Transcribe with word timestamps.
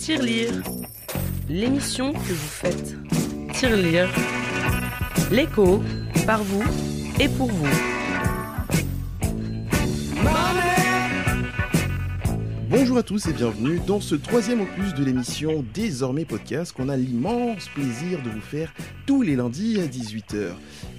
Tirelire, 0.00 0.62
l'émission 1.46 2.14
que 2.14 2.32
vous 2.32 2.48
faites. 2.48 2.96
Tirelire, 3.52 4.08
l'écho, 5.30 5.82
par 6.24 6.42
vous 6.42 6.64
et 7.20 7.28
pour 7.28 7.48
vous. 7.48 7.68
Bonjour 12.70 12.96
à 12.96 13.02
tous 13.02 13.26
et 13.26 13.34
bienvenue 13.34 13.78
dans 13.86 14.00
ce 14.00 14.14
troisième 14.14 14.62
opus 14.62 14.94
de 14.94 15.04
l'émission 15.04 15.62
Désormais 15.74 16.24
Podcast 16.24 16.72
qu'on 16.72 16.88
a 16.88 16.96
l'immense 16.96 17.68
plaisir 17.68 18.22
de 18.22 18.30
vous 18.30 18.40
faire 18.40 18.72
tous 19.04 19.20
les 19.20 19.36
lundis 19.36 19.82
à 19.82 19.86
18h. 19.86 20.52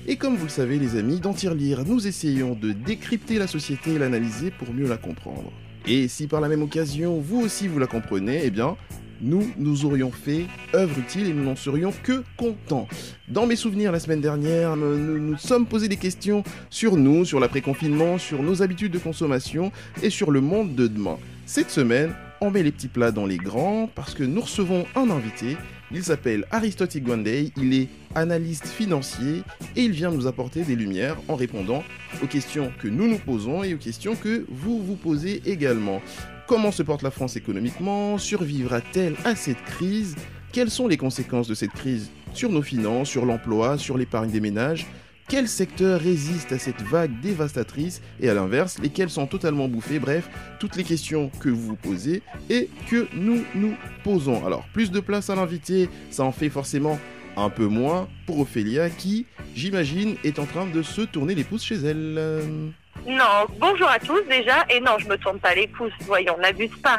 Et 0.05 0.17
comme 0.17 0.35
vous 0.35 0.45
le 0.45 0.51
savez 0.51 0.77
les 0.77 0.95
amis, 0.95 1.19
dans 1.19 1.33
Tirelire, 1.33 1.85
nous 1.87 2.05
essayons 2.05 2.53
de 2.53 2.71
décrypter 2.71 3.39
la 3.39 3.47
société 3.47 3.93
et 3.93 3.97
l'analyser 3.97 4.51
pour 4.51 4.71
mieux 4.71 4.87
la 4.87 4.97
comprendre. 4.97 5.51
Et 5.87 6.07
si 6.07 6.27
par 6.27 6.41
la 6.41 6.47
même 6.47 6.61
occasion 6.61 7.19
vous 7.19 7.41
aussi 7.41 7.67
vous 7.67 7.79
la 7.79 7.87
comprenez, 7.87 8.41
eh 8.43 8.51
bien 8.51 8.77
nous, 9.21 9.51
nous 9.57 9.85
aurions 9.85 10.11
fait 10.11 10.45
œuvre 10.73 10.97
utile 10.99 11.27
et 11.27 11.33
nous 11.33 11.43
n'en 11.43 11.55
serions 11.55 11.93
que 12.03 12.23
contents. 12.37 12.87
Dans 13.27 13.45
mes 13.45 13.55
souvenirs 13.55 13.91
la 13.91 13.99
semaine 13.99 14.21
dernière, 14.21 14.75
nous 14.75 15.19
nous, 15.19 15.37
sommes 15.37 15.65
posé 15.65 15.87
des 15.87 15.97
questions 15.97 16.43
sur 16.69 16.97
nous, 16.97 17.25
sur 17.25 17.39
l'après-confinement, 17.39 18.17
sur 18.17 18.43
nos 18.43 18.61
habitudes 18.61 18.91
de 18.91 18.99
consommation 18.99 19.71
et 20.01 20.09
sur 20.09 20.31
le 20.31 20.41
monde 20.41 20.75
de 20.75 20.87
demain. 20.87 21.17
Cette 21.45 21.69
semaine, 21.69 22.13
on 22.41 22.49
met 22.49 22.63
les 22.63 22.71
petits 22.71 22.87
plats 22.87 23.11
dans 23.11 23.25
les 23.25 23.37
grands 23.37 23.89
parce 23.93 24.13
que 24.13 24.23
nous 24.23 24.41
recevons 24.41 24.85
un 24.95 25.09
invité. 25.09 25.57
Il 25.93 26.03
s'appelle 26.03 26.45
Aristote 26.51 26.95
Igwandey, 26.95 27.51
il 27.57 27.73
est 27.73 27.89
analyste 28.15 28.67
financier 28.67 29.43
et 29.75 29.81
il 29.81 29.91
vient 29.91 30.09
nous 30.09 30.25
apporter 30.25 30.63
des 30.63 30.75
lumières 30.77 31.17
en 31.27 31.35
répondant 31.35 31.83
aux 32.23 32.27
questions 32.27 32.71
que 32.79 32.87
nous 32.87 33.07
nous 33.07 33.17
posons 33.17 33.63
et 33.63 33.73
aux 33.73 33.77
questions 33.77 34.15
que 34.15 34.45
vous 34.49 34.81
vous 34.81 34.95
posez 34.95 35.41
également. 35.45 36.01
Comment 36.47 36.71
se 36.71 36.81
porte 36.81 37.01
la 37.01 37.11
France 37.11 37.35
économiquement? 37.35 38.17
Survivra-t-elle 38.17 39.15
à 39.25 39.35
cette 39.35 39.61
crise? 39.63 40.15
Quelles 40.53 40.69
sont 40.69 40.87
les 40.87 40.97
conséquences 40.97 41.47
de 41.47 41.55
cette 41.55 41.71
crise 41.71 42.09
sur 42.33 42.49
nos 42.51 42.61
finances, 42.61 43.09
sur 43.09 43.25
l'emploi, 43.25 43.77
sur 43.77 43.97
l'épargne 43.97 44.31
des 44.31 44.41
ménages? 44.41 44.87
Quel 45.27 45.47
secteur 45.47 45.99
résiste 45.99 46.51
à 46.51 46.59
cette 46.59 46.81
vague 46.81 47.19
dévastatrice 47.21 48.01
et 48.19 48.29
à 48.29 48.33
l'inverse, 48.33 48.79
lesquels 48.79 49.09
sont 49.09 49.27
totalement 49.27 49.67
bouffés? 49.67 49.99
Bref, 49.99 50.27
toutes 50.59 50.75
les 50.75 50.83
questions 50.83 51.29
que 51.39 51.49
vous 51.49 51.61
vous 51.67 51.75
posez 51.75 52.21
et 52.49 52.69
que 52.89 53.07
nous 53.13 53.43
nous 53.55 53.75
posons. 54.03 54.45
Alors, 54.45 54.65
plus 54.73 54.91
de 54.91 54.99
place 54.99 55.29
à 55.29 55.35
l'invité, 55.35 55.89
ça 56.09 56.23
en 56.23 56.31
fait 56.31 56.49
forcément 56.49 56.99
un 57.37 57.49
peu 57.49 57.65
moins 57.67 58.09
pour 58.25 58.39
Ophélia 58.41 58.89
qui, 58.89 59.25
j'imagine, 59.55 60.15
est 60.23 60.37
en 60.39 60.45
train 60.45 60.65
de 60.65 60.81
se 60.81 61.01
tourner 61.01 61.33
les 61.35 61.45
pouces 61.45 61.63
chez 61.63 61.75
elle. 61.75 62.61
Non, 63.07 63.45
bonjour 63.57 63.87
à 63.87 63.99
tous 63.99 64.21
déjà. 64.29 64.65
Et 64.69 64.79
non, 64.81 64.97
je 64.99 65.07
me 65.07 65.15
tourne 65.17 65.39
pas 65.39 65.55
les 65.55 65.67
pouces, 65.67 65.93
voyons, 66.01 66.37
n'abuse 66.39 66.75
pas. 66.83 66.97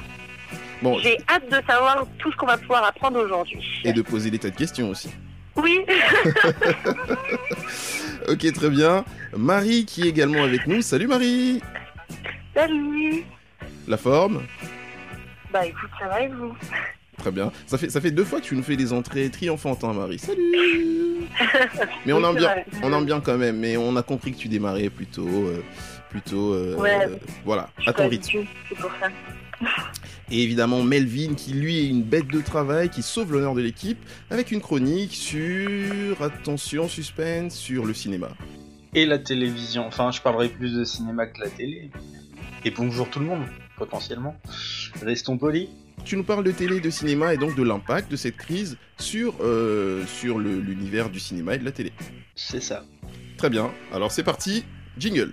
Bon, 0.81 0.99
J'ai 0.99 1.19
hâte 1.29 1.45
de 1.49 1.61
savoir 1.67 2.07
tout 2.19 2.33
ce 2.33 2.37
qu'on 2.37 2.47
va 2.47 2.57
pouvoir 2.57 2.83
apprendre 2.85 3.23
aujourd'hui. 3.23 3.63
et 3.85 3.93
de 3.93 4.03
poser 4.03 4.31
des 4.31 4.39
tas 4.39 4.51
de 4.51 4.57
questions 4.57 4.89
aussi. 4.91 5.11
Oui, 5.55 5.81
Ok, 8.29 8.53
très 8.53 8.71
bien. 8.71 9.05
Marie 9.37 9.85
qui 9.85 10.03
est 10.03 10.09
également 10.09 10.43
avec 10.43 10.67
nous. 10.67 10.83
Salut 10.83 11.07
Marie 11.07 11.61
salut. 12.55 13.25
La 13.89 13.97
forme 13.97 14.43
Bah 15.53 15.65
écoute, 15.67 15.91
ça 15.99 16.07
va 16.07 16.21
et 16.23 16.29
vous 16.29 16.55
Très 17.19 17.31
bien. 17.31 17.51
Ça 17.67 17.79
fait, 17.79 17.89
ça 17.91 18.01
fait 18.01 18.11
deux 18.11 18.25
fois 18.25 18.41
que 18.41 18.45
tu 18.47 18.55
nous 18.57 18.63
fais 18.63 18.77
des 18.77 18.93
entrées 18.93 19.31
triomphantins, 19.31 19.93
Marie. 19.93 20.19
Salut 20.19 21.21
Mais 22.07 22.13
on 22.13 22.23
aime 22.29 22.37
bien, 22.37 22.55
on 22.83 22.93
aime 22.93 23.05
bien 23.07 23.21
quand 23.21 23.39
même. 23.39 23.57
Mais 23.59 23.77
on 23.77 23.97
a 23.97 24.03
compris 24.03 24.33
que 24.33 24.39
tu 24.39 24.49
démarrais 24.49 24.91
plutôt, 24.91 25.27
euh, 25.29 25.63
plutôt, 26.11 26.53
euh, 26.53 26.77
Ouais. 26.77 27.07
euh, 27.07 27.17
voilà, 27.45 27.71
à 27.87 27.93
ton 27.93 28.09
rythme. 28.09 28.41
C'est 28.69 28.75
pour 28.79 28.91
ça. 29.01 29.09
Et 30.31 30.43
évidemment 30.43 30.83
Melvin 30.83 31.35
qui 31.35 31.53
lui 31.53 31.79
est 31.79 31.87
une 31.89 32.03
bête 32.03 32.29
de 32.29 32.41
travail, 32.41 32.89
qui 32.89 33.03
sauve 33.03 33.33
l'honneur 33.33 33.55
de 33.55 33.61
l'équipe, 33.61 33.99
avec 34.31 34.51
une 34.51 34.61
chronique 34.61 35.15
sur, 35.15 36.23
attention, 36.23 36.89
suspense, 36.89 37.55
sur 37.55 37.85
le 37.85 37.95
cinéma. 37.95 38.29
et 38.95 39.07
la 39.07 39.19
télévision. 39.19 39.87
Enfin, 39.87 40.11
je 40.11 40.21
parlerai 40.21 40.49
plus 40.49 40.75
de 40.75 40.85
cinéma 40.85 41.27
que 41.27 41.39
de 41.39 41.45
la 41.45 41.51
télé. 41.51 41.91
Et 42.65 42.71
bonjour 42.71 43.09
tout 43.11 43.19
le 43.21 43.27
monde, 43.27 43.43
potentiellement. 43.77 44.37
Restons 45.03 45.39
polis. 45.39 45.69
Tu 46.05 46.17
nous 46.17 46.25
parles 46.25 46.45
de 46.45 46.53
télé, 46.53 46.81
de 46.81 46.91
cinéma 46.91 47.35
et 47.35 47.37
donc 47.37 47.55
de 47.55 47.63
l'impact 47.63 48.11
de 48.11 48.17
cette 48.17 48.37
crise 48.37 48.77
sur, 48.99 49.35
euh, 49.41 50.05
sur 50.07 50.39
l'univers 50.39 51.11
du 51.11 51.21
cinéma 51.21 51.55
et 51.55 51.59
de 51.59 51.65
la 51.65 51.73
télé. 51.73 51.93
C'est 52.35 52.63
ça. 52.63 52.85
Très 53.37 53.51
bien, 53.51 53.71
alors 53.93 54.11
c'est 54.13 54.23
parti, 54.23 54.65
jingle. 54.99 55.33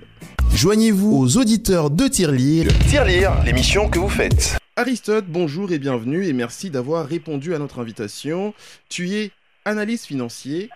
Joignez-vous 0.53 1.15
aux 1.15 1.37
auditeurs 1.37 1.89
de 1.89 2.07
Tirelire. 2.07 2.67
Tirelire, 2.87 3.43
l'émission 3.43 3.89
que 3.89 3.99
vous 3.99 4.09
faites. 4.09 4.57
Aristote, 4.75 5.25
bonjour 5.27 5.71
et 5.71 5.79
bienvenue 5.79 6.25
et 6.25 6.33
merci 6.33 6.69
d'avoir 6.69 7.05
répondu 7.05 7.53
à 7.53 7.59
notre 7.59 7.79
invitation. 7.79 8.53
Tu 8.89 9.11
es 9.11 9.31
analyste 9.65 10.05
financier. 10.05 10.69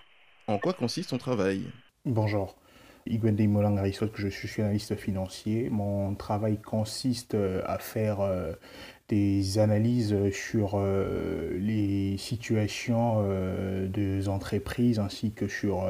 En 0.46 0.58
quoi 0.58 0.74
consiste 0.74 1.10
ton 1.10 1.18
travail? 1.18 1.62
Bonjour. 2.04 2.54
Igwende 3.06 3.46
Molang 3.48 3.76
Aristote, 3.78 4.12
je 4.14 4.28
suis 4.28 4.62
analyste 4.62 4.94
financier. 4.94 5.68
Mon 5.70 6.14
travail 6.14 6.58
consiste 6.58 7.34
euh, 7.34 7.62
à 7.66 7.78
faire 7.78 8.20
euh, 8.20 8.52
des 9.08 9.58
analyses 9.58 10.16
sur 10.32 10.74
euh, 10.74 11.56
les 11.58 12.16
situations 12.16 13.24
euh, 13.26 13.86
des 13.88 14.28
entreprises 14.28 14.98
ainsi 14.98 15.32
que 15.32 15.48
sur 15.48 15.86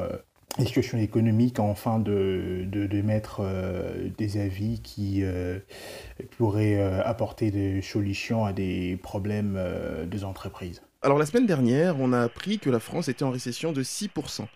les 0.57 0.65
situations 0.65 0.97
économiques 0.97 1.59
afin 1.59 1.99
de, 1.99 2.65
de, 2.65 2.87
de 2.87 3.01
mettre 3.01 3.41
euh, 3.41 4.09
des 4.17 4.39
avis 4.39 4.79
qui 4.81 5.21
euh, 5.23 5.59
pourraient 6.37 6.79
euh, 6.79 7.03
apporter 7.03 7.51
des 7.51 7.81
solutions 7.81 8.45
à 8.45 8.53
des 8.53 8.97
problèmes 9.01 9.59
des 10.07 10.23
entreprises? 10.23 10.81
Alors 11.01 11.19
la 11.19 11.27
semaine 11.27 11.45
dernière, 11.45 11.99
on 11.99 12.13
a 12.13 12.21
appris 12.21 12.57
que 12.57 12.69
la 12.71 12.79
France 12.79 13.09
était 13.09 13.23
en 13.23 13.29
récession 13.29 13.71
de 13.71 13.83
6%. 13.83 14.47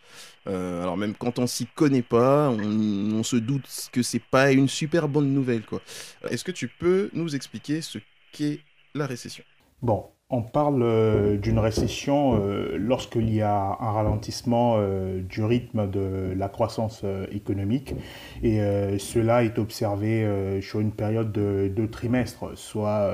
Euh, 0.47 0.81
alors 0.81 0.97
même 0.97 1.13
quand 1.13 1.37
on 1.37 1.45
s'y 1.45 1.67
connaît 1.67 2.01
pas, 2.01 2.49
on, 2.49 3.11
on 3.13 3.23
se 3.23 3.35
doute 3.35 3.69
que 3.91 4.01
c'est 4.01 4.23
pas 4.23 4.51
une 4.51 4.67
super 4.67 5.07
bonne 5.07 5.31
nouvelle 5.31 5.63
quoi. 5.63 5.81
Est-ce 6.29 6.43
que 6.43 6.51
tu 6.51 6.67
peux 6.67 7.11
nous 7.13 7.35
expliquer 7.35 7.81
ce 7.81 7.99
qu'est 8.31 8.61
la 8.95 9.05
récession? 9.05 9.43
Bon, 9.83 10.07
on 10.31 10.43
parle 10.43 10.83
euh, 10.83 11.37
d'une 11.37 11.57
récession 11.57 12.39
euh, 12.39 12.77
lorsqu'il 12.77 13.33
y 13.33 13.41
a 13.41 13.77
un 13.79 13.91
ralentissement 13.91 14.75
euh, 14.77 15.21
du 15.21 15.43
rythme 15.43 15.89
de 15.89 16.33
la 16.37 16.49
croissance 16.49 17.03
économique 17.31 17.95
et 18.43 18.59
cela 18.99 19.43
est 19.43 19.57
observé 19.57 20.59
sur 20.61 20.79
une 20.79 20.91
période 20.91 21.31
de 21.31 21.71
deux 21.73 21.89
trimestres, 21.89 22.57
soit 22.57 23.11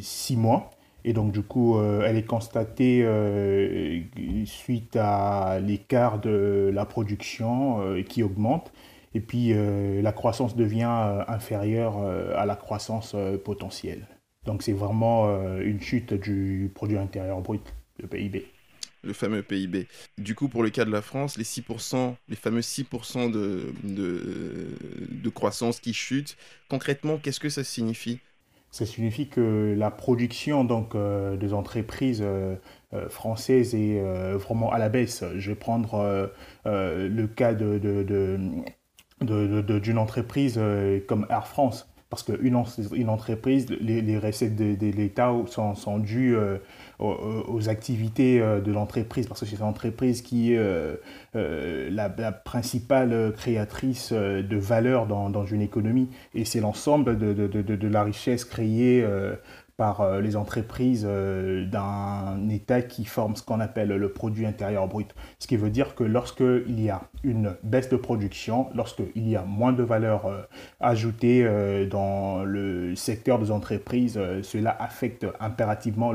six 0.00 0.36
mois. 0.36 0.70
Et 1.04 1.12
donc 1.12 1.32
du 1.32 1.42
coup, 1.42 1.80
elle 1.80 2.16
est 2.16 2.26
constatée 2.26 3.06
suite 4.44 4.96
à 4.96 5.58
l'écart 5.60 6.20
de 6.20 6.70
la 6.72 6.84
production 6.84 7.80
qui 8.08 8.22
augmente. 8.22 8.72
Et 9.14 9.20
puis 9.20 9.54
la 10.02 10.12
croissance 10.12 10.56
devient 10.56 11.24
inférieure 11.28 11.98
à 12.36 12.46
la 12.46 12.56
croissance 12.56 13.16
potentielle. 13.44 14.06
Donc 14.46 14.62
c'est 14.62 14.72
vraiment 14.72 15.28
euh, 15.28 15.60
une 15.62 15.80
chute 15.80 16.14
du 16.14 16.70
produit 16.74 16.98
intérieur 16.98 17.40
brut, 17.40 17.74
le 17.98 18.08
PIB. 18.08 18.46
le 19.02 19.12
fameux 19.12 19.42
PIB. 19.42 19.88
Du 20.18 20.34
coup, 20.34 20.48
pour 20.48 20.62
le 20.62 20.70
cas 20.70 20.84
de 20.84 20.90
la 20.90 21.02
France, 21.02 21.36
les 21.38 21.44
6%, 21.44 22.16
les 22.28 22.36
fameux 22.36 22.62
6% 22.62 23.30
de, 23.30 23.72
de, 23.84 24.76
de 25.10 25.28
croissance 25.30 25.80
qui 25.80 25.94
chutent, 25.94 26.36
concrètement, 26.68 27.18
qu'est-ce 27.18 27.40
que 27.40 27.48
ça 27.48 27.64
signifie? 27.64 28.20
Ça 28.70 28.84
signifie 28.84 29.28
que 29.28 29.74
la 29.76 29.90
production 29.90 30.64
donc, 30.64 30.94
euh, 30.94 31.36
des 31.36 31.52
entreprises 31.54 32.20
euh, 32.22 32.56
euh, 32.92 33.08
françaises 33.08 33.74
est 33.74 34.00
vraiment 34.34 34.70
à 34.70 34.78
la 34.78 34.88
baisse. 34.88 35.24
Je 35.36 35.50
vais 35.50 35.56
prendre 35.56 36.30
le 36.64 37.26
cas 37.26 37.54
de, 37.54 37.78
de- 37.78 38.02
de- 38.02 39.60
de- 39.62 39.78
d'une 39.78 39.98
entreprise 39.98 40.60
comme 41.08 41.26
Air 41.30 41.46
France. 41.48 41.88
Parce 42.08 42.22
qu'une 42.22 42.62
une 42.92 43.08
entreprise, 43.08 43.66
les, 43.80 44.18
recettes 44.18 44.54
de, 44.54 44.76
de 44.76 44.96
l'État 44.96 45.34
sont, 45.46 45.74
sont 45.74 45.98
dues 45.98 46.36
euh, 46.36 46.58
aux, 47.00 47.68
activités 47.68 48.40
euh, 48.40 48.60
de 48.60 48.70
l'entreprise. 48.70 49.26
Parce 49.26 49.40
que 49.40 49.46
c'est 49.46 49.56
une 49.56 49.62
entreprise 49.62 50.22
qui 50.22 50.52
est 50.52 50.58
euh, 50.58 50.96
la, 51.34 52.14
la 52.16 52.30
principale 52.30 53.32
créatrice 53.36 54.12
de 54.12 54.56
valeur 54.56 55.06
dans, 55.06 55.30
dans 55.30 55.44
une 55.44 55.62
économie. 55.62 56.08
Et 56.32 56.44
c'est 56.44 56.60
l'ensemble 56.60 57.18
de, 57.18 57.32
de, 57.32 57.62
de, 57.62 57.88
la 57.88 58.04
richesse 58.04 58.44
créée 58.44 59.04
par 59.76 60.00
euh, 60.00 60.20
les 60.20 60.36
entreprises 60.36 61.06
euh, 61.06 61.66
d'un 61.66 62.48
État 62.48 62.82
qui 62.82 63.04
forme 63.04 63.36
ce 63.36 63.42
qu'on 63.42 63.60
appelle 63.60 63.88
le 63.88 64.08
produit 64.10 64.46
intérieur 64.46 64.88
brut. 64.88 65.14
Ce 65.38 65.46
qui 65.46 65.56
veut 65.56 65.70
dire 65.70 65.94
que 65.94 66.04
lorsqu'il 66.04 66.80
y 66.80 66.88
a 66.88 67.02
une 67.22 67.56
baisse 67.62 67.88
de 67.88 67.96
production, 67.96 68.68
lorsqu'il 68.74 69.28
y 69.28 69.36
a 69.36 69.42
moins 69.42 69.72
de 69.72 69.82
valeur 69.82 70.26
euh, 70.26 70.42
ajoutée 70.80 71.26
dans 71.90 72.44
le 72.44 72.94
secteur 72.96 73.38
des 73.38 73.50
entreprises, 73.50 74.18
cela 74.42 74.76
affecte 74.78 75.26
impérativement 75.40 76.12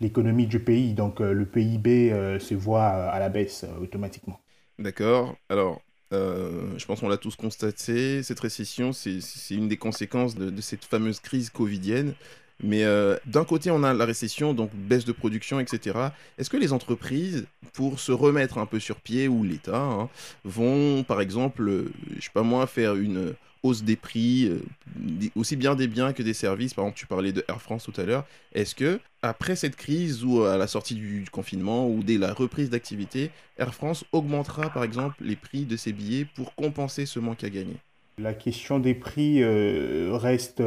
l'économie 0.00 0.46
du 0.46 0.60
pays. 0.60 0.94
Donc 0.94 1.20
le 1.20 1.44
PIB 1.44 2.38
se 2.38 2.54
voit 2.54 2.84
à 2.84 3.18
la 3.18 3.28
baisse 3.28 3.64
automatiquement. 3.80 4.38
D'accord. 4.78 5.34
Alors, 5.48 5.80
je 6.12 6.84
pense 6.86 7.00
qu'on 7.00 7.08
l'a 7.08 7.16
tous 7.16 7.36
constaté, 7.36 8.22
cette 8.22 8.40
récession, 8.40 8.92
c'est 8.92 9.20
une 9.50 9.68
des 9.68 9.76
conséquences 9.76 10.36
de 10.36 10.60
cette 10.60 10.84
fameuse 10.84 11.20
crise 11.20 11.50
covidienne. 11.50 12.14
Mais 12.62 12.84
euh, 12.84 13.16
d'un 13.26 13.44
côté, 13.44 13.70
on 13.70 13.82
a 13.82 13.92
la 13.92 14.04
récession, 14.04 14.54
donc 14.54 14.70
baisse 14.74 15.04
de 15.04 15.12
production, 15.12 15.60
etc. 15.60 15.98
Est-ce 16.38 16.48
que 16.48 16.56
les 16.56 16.72
entreprises, 16.72 17.46
pour 17.74 18.00
se 18.00 18.12
remettre 18.12 18.58
un 18.58 18.66
peu 18.66 18.80
sur 18.80 18.96
pied, 18.96 19.28
ou 19.28 19.44
l'État, 19.44 19.80
hein, 19.80 20.08
vont, 20.44 21.02
par 21.02 21.20
exemple, 21.20 21.68
euh, 21.68 21.92
je 22.16 22.24
sais 22.24 22.30
pas 22.32 22.42
moi, 22.42 22.66
faire 22.66 22.94
une 22.94 23.34
hausse 23.62 23.82
des 23.82 23.96
prix, 23.96 24.48
euh, 24.48 25.28
aussi 25.34 25.56
bien 25.56 25.74
des 25.74 25.86
biens 25.86 26.14
que 26.14 26.22
des 26.22 26.32
services? 26.32 26.72
Par 26.72 26.84
exemple, 26.84 26.98
tu 26.98 27.06
parlais 27.06 27.32
de 27.32 27.44
Air 27.48 27.60
France 27.60 27.84
tout 27.84 28.00
à 28.00 28.04
l'heure. 28.04 28.24
Est-ce 28.54 28.74
que, 28.74 29.00
après 29.20 29.54
cette 29.54 29.76
crise, 29.76 30.24
ou 30.24 30.44
à 30.44 30.56
la 30.56 30.66
sortie 30.66 30.94
du, 30.94 31.26
confinement, 31.30 31.86
ou 31.86 32.02
dès 32.02 32.16
la 32.16 32.32
reprise 32.32 32.70
d'activité, 32.70 33.30
Air 33.58 33.74
France 33.74 34.04
augmentera, 34.12 34.70
par 34.70 34.82
exemple, 34.82 35.16
les 35.20 35.36
prix 35.36 35.66
de 35.66 35.76
ses 35.76 35.92
billets 35.92 36.26
pour 36.34 36.54
compenser 36.54 37.04
ce 37.04 37.18
manque 37.18 37.44
à 37.44 37.50
gagner? 37.50 37.76
La 38.18 38.32
question 38.32 38.78
des 38.78 38.94
prix 38.94 39.44
reste 39.44 40.62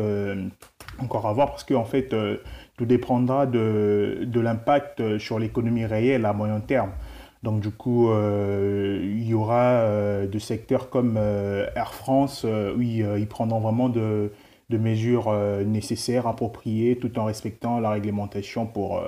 encore 0.97 1.27
à 1.27 1.33
voir 1.33 1.49
parce 1.49 1.63
qu'en 1.63 1.85
fait, 1.85 2.13
euh, 2.13 2.37
tout 2.77 2.85
dépendra 2.85 3.45
de, 3.45 4.19
de 4.23 4.39
l'impact 4.39 4.99
euh, 4.99 5.19
sur 5.19 5.39
l'économie 5.39 5.85
réelle 5.85 6.25
à 6.25 6.33
moyen 6.33 6.59
terme. 6.59 6.91
Donc 7.43 7.61
du 7.61 7.71
coup, 7.71 8.09
euh, 8.09 8.99
il 9.01 9.27
y 9.27 9.33
aura 9.33 9.85
des 10.29 10.39
secteurs 10.39 10.89
comme 10.89 11.15
Air 11.15 11.93
France 11.93 12.43
où 12.43 12.81
ils, 12.81 13.07
ils 13.17 13.27
prendront 13.27 13.61
vraiment 13.61 13.87
de, 13.87 14.33
de 14.69 14.77
mesures 14.77 15.33
nécessaires, 15.65 16.27
appropriées, 16.27 16.97
tout 16.97 17.17
en 17.17 17.23
respectant 17.23 17.79
la 17.79 17.91
réglementation 17.91 18.65
pour 18.65 19.01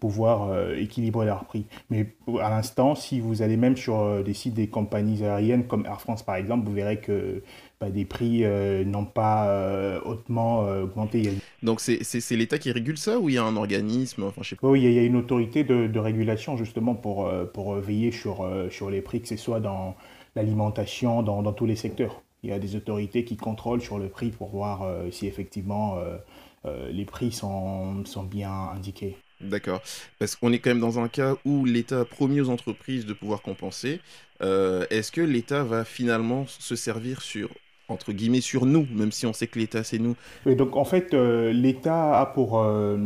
pouvoir 0.00 0.48
euh, 0.50 0.74
équilibrer 0.76 1.26
leurs 1.26 1.44
prix. 1.44 1.66
Mais 1.90 2.06
à 2.40 2.50
l'instant, 2.50 2.94
si 2.94 3.20
vous 3.20 3.42
allez 3.42 3.56
même 3.56 3.76
sur 3.76 4.00
euh, 4.00 4.22
des 4.22 4.34
sites 4.34 4.54
des 4.54 4.66
compagnies 4.68 5.22
aériennes 5.24 5.66
comme 5.66 5.86
Air 5.86 6.00
France 6.00 6.22
par 6.24 6.36
exemple, 6.36 6.66
vous 6.66 6.72
verrez 6.74 6.98
que 7.00 7.42
bah, 7.80 7.90
des 7.90 8.04
prix 8.04 8.44
euh, 8.44 8.84
n'ont 8.84 9.04
pas 9.04 10.00
hautement 10.04 10.60
augmenté. 10.60 11.30
Donc 11.62 11.80
c'est 11.80 12.00
l'État 12.36 12.58
qui 12.58 12.72
régule 12.72 12.98
ça, 12.98 13.18
ou 13.18 13.28
il 13.28 13.34
y 13.34 13.38
a 13.38 13.44
un 13.44 13.56
organisme 13.56 14.24
Enfin, 14.24 14.42
je 14.42 14.50
sais 14.50 14.56
pas. 14.56 14.68
Oui, 14.68 14.80
il 14.80 14.84
y 14.84 14.86
a- 14.86 14.90
il 14.90 14.96
y 14.96 14.98
a 14.98 15.02
une 15.04 15.16
autorité 15.16 15.64
de, 15.64 15.86
de 15.86 15.98
régulation 15.98 16.56
justement 16.56 16.94
pour, 16.94 17.30
pour 17.54 17.74
veiller 17.74 18.10
sur, 18.12 18.46
sur 18.70 18.90
les 18.90 19.00
prix, 19.02 19.20
que 19.22 19.28
ce 19.28 19.36
soit 19.36 19.60
dans 19.60 19.94
l'alimentation, 20.36 21.22
dans, 21.22 21.42
dans 21.42 21.52
tous 21.52 21.66
les 21.66 21.76
secteurs. 21.76 22.22
Il 22.42 22.50
y 22.50 22.52
a 22.52 22.58
des 22.58 22.76
autorités 22.76 23.24
qui 23.24 23.36
contrôlent 23.36 23.82
sur 23.82 23.98
le 23.98 24.08
prix 24.08 24.30
pour 24.30 24.48
voir 24.48 24.82
si 25.10 25.26
effectivement 25.26 25.96
les 26.64 27.04
prix 27.04 27.32
sont, 27.32 28.04
sont 28.04 28.24
bien 28.24 28.52
indiqués. 28.74 29.16
D'accord. 29.40 29.80
Parce 30.18 30.36
qu'on 30.36 30.52
est 30.52 30.58
quand 30.58 30.70
même 30.70 30.80
dans 30.80 30.98
un 30.98 31.08
cas 31.08 31.36
où 31.44 31.64
l'État 31.64 32.00
a 32.00 32.04
promis 32.04 32.40
aux 32.40 32.50
entreprises 32.50 33.06
de 33.06 33.12
pouvoir 33.12 33.42
compenser. 33.42 34.00
Euh, 34.42 34.84
Est-ce 34.90 35.12
que 35.12 35.20
l'État 35.20 35.64
va 35.64 35.84
finalement 35.84 36.44
se 36.46 36.76
servir 36.76 37.22
sur, 37.22 37.48
entre 37.88 38.12
guillemets, 38.12 38.40
sur 38.42 38.66
nous, 38.66 38.86
même 38.92 39.12
si 39.12 39.26
on 39.26 39.32
sait 39.32 39.46
que 39.46 39.58
l'État 39.58 39.82
c'est 39.82 39.98
nous? 39.98 40.16
Donc 40.46 40.76
en 40.76 40.84
fait, 40.84 41.14
euh, 41.14 41.52
l'État 41.52 42.20
a 42.20 42.26
pour 42.26 42.58
euh, 42.58 42.98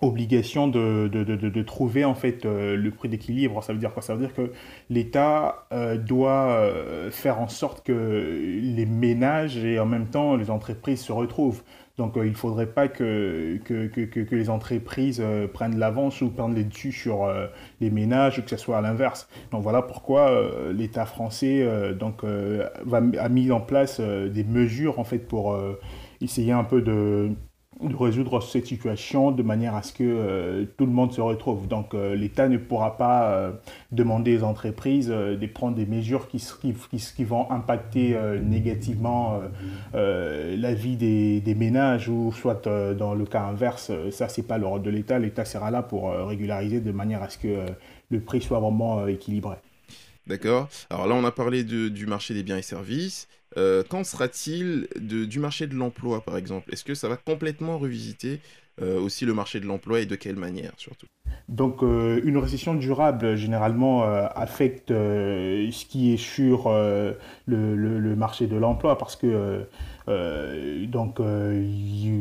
obligation 0.00 0.66
de, 0.66 1.08
de, 1.12 1.22
de, 1.24 1.62
trouver 1.62 2.04
en 2.04 2.14
fait 2.14 2.44
le 2.44 2.90
prix 2.90 3.08
d'équilibre. 3.08 3.62
Ça 3.62 3.72
veut 3.72 3.78
dire 3.78 3.92
quoi? 3.92 4.02
Ça 4.02 4.14
veut 4.14 4.26
dire 4.26 4.34
que 4.34 4.50
l'État 4.88 5.66
doit 5.98 6.72
faire 7.10 7.38
en 7.38 7.48
sorte 7.48 7.84
que 7.84 7.92
les 7.92 8.86
ménages 8.86 9.58
et 9.58 9.78
en 9.78 9.84
même 9.86 10.06
temps 10.06 10.36
les 10.36 10.50
entreprises 10.50 11.02
se 11.02 11.12
retrouvent. 11.12 11.62
Donc 12.00 12.16
euh, 12.16 12.24
il 12.24 12.32
ne 12.32 12.36
faudrait 12.36 12.66
pas 12.66 12.88
que, 12.88 13.60
les 14.30 14.48
entreprises 14.48 15.20
euh, 15.22 15.46
prennent 15.46 15.78
l'avance 15.78 16.22
ou 16.22 16.30
prennent 16.30 16.54
les 16.54 16.64
dessus 16.64 16.92
sur 16.92 17.24
euh, 17.24 17.46
les 17.82 17.90
ménages 17.90 18.38
ou 18.38 18.42
que 18.42 18.48
ce 18.48 18.56
soit 18.56 18.78
à 18.78 18.80
l'inverse. 18.80 19.28
Donc 19.52 19.62
voilà 19.62 19.82
pourquoi 19.82 20.32
l'État 20.72 21.04
français 21.04 21.62
a 21.62 23.28
mis 23.28 23.50
en 23.50 23.60
place 23.60 24.00
des 24.00 24.44
mesures 24.44 24.98
en 24.98 25.04
fait 25.04 25.18
pour 25.18 25.54
essayer 26.22 26.52
un 26.52 26.64
peu 26.64 26.80
de, 26.80 27.32
de 27.82 27.96
résoudre 27.96 28.42
cette 28.42 28.66
situation 28.66 29.30
de 29.30 29.42
manière 29.42 29.74
à 29.74 29.82
ce 29.82 29.92
que 29.92 30.04
euh, 30.04 30.64
tout 30.76 30.86
le 30.86 30.92
monde 30.92 31.12
se 31.12 31.20
retrouve. 31.20 31.66
Donc 31.68 31.94
euh, 31.94 32.14
l'État 32.14 32.48
ne 32.48 32.58
pourra 32.58 32.96
pas 32.96 33.30
euh, 33.30 33.52
demander 33.92 34.38
aux 34.38 34.44
entreprises 34.44 35.08
de 35.08 35.46
prendre 35.46 35.76
des 35.76 35.86
mesures 35.86 36.28
qui, 36.28 36.44
qui, 36.60 36.74
qui, 37.16 37.24
vont 37.24 37.50
impacter 37.50 38.16
négativement 38.42 39.40
la 39.92 40.74
vie 40.74 40.96
des, 40.96 41.40
des 41.40 41.54
ménages 41.54 42.08
ou 42.08 42.32
soit 42.32 42.66
dans 42.96 43.14
le 43.14 43.24
cas 43.24 43.42
inverse, 43.42 43.90
ça 44.10 44.28
c'est 44.28 44.42
pas 44.42 44.58
le 44.58 44.66
rôle 44.66 44.82
de 44.82 44.90
l'État. 44.90 45.18
L'État 45.18 45.44
sera 45.44 45.70
là 45.70 45.82
pour 45.82 46.12
régulariser 46.12 46.80
de 46.80 46.92
manière 46.92 47.22
à 47.22 47.28
ce 47.28 47.38
que 47.38 47.66
le 48.10 48.20
prix 48.20 48.40
soit 48.40 48.60
vraiment 48.60 49.06
équilibré. 49.06 49.56
D'accord 50.26 50.68
Alors 50.90 51.06
là, 51.06 51.14
on 51.14 51.24
a 51.24 51.32
parlé 51.32 51.64
de- 51.64 51.88
du 51.88 52.06
marché 52.06 52.34
des 52.34 52.42
biens 52.42 52.58
et 52.58 52.62
services. 52.62 53.26
Euh, 53.56 53.82
qu'en 53.82 54.04
sera-t-il 54.04 54.88
du 54.96 55.38
marché 55.40 55.66
de 55.66 55.74
l'emploi, 55.74 56.20
par 56.24 56.36
exemple? 56.36 56.72
Est-ce 56.72 56.84
que 56.84 56.94
ça 56.94 57.08
va 57.08 57.16
complètement 57.16 57.78
revisiter 57.78 58.40
euh, 58.80 59.00
aussi 59.00 59.26
le 59.26 59.34
marché 59.34 59.60
de 59.60 59.66
l'emploi 59.66 60.00
et 60.00 60.06
de 60.06 60.16
quelle 60.16 60.36
manière, 60.36 60.72
surtout? 60.76 61.06
Donc, 61.48 61.82
euh, 61.82 62.20
une 62.24 62.38
récession 62.38 62.74
durable, 62.74 63.34
généralement, 63.36 64.04
euh, 64.04 64.26
affecte 64.36 64.88
ce 64.90 65.84
qui 65.86 66.12
est 66.14 66.16
sur 66.16 66.68
le, 66.70 67.16
le- 67.46 67.98
le 67.98 68.16
marché 68.16 68.46
de 68.46 68.56
l'emploi 68.56 68.96
parce 68.98 69.16
que, 69.16 69.66
donc, 70.86 71.20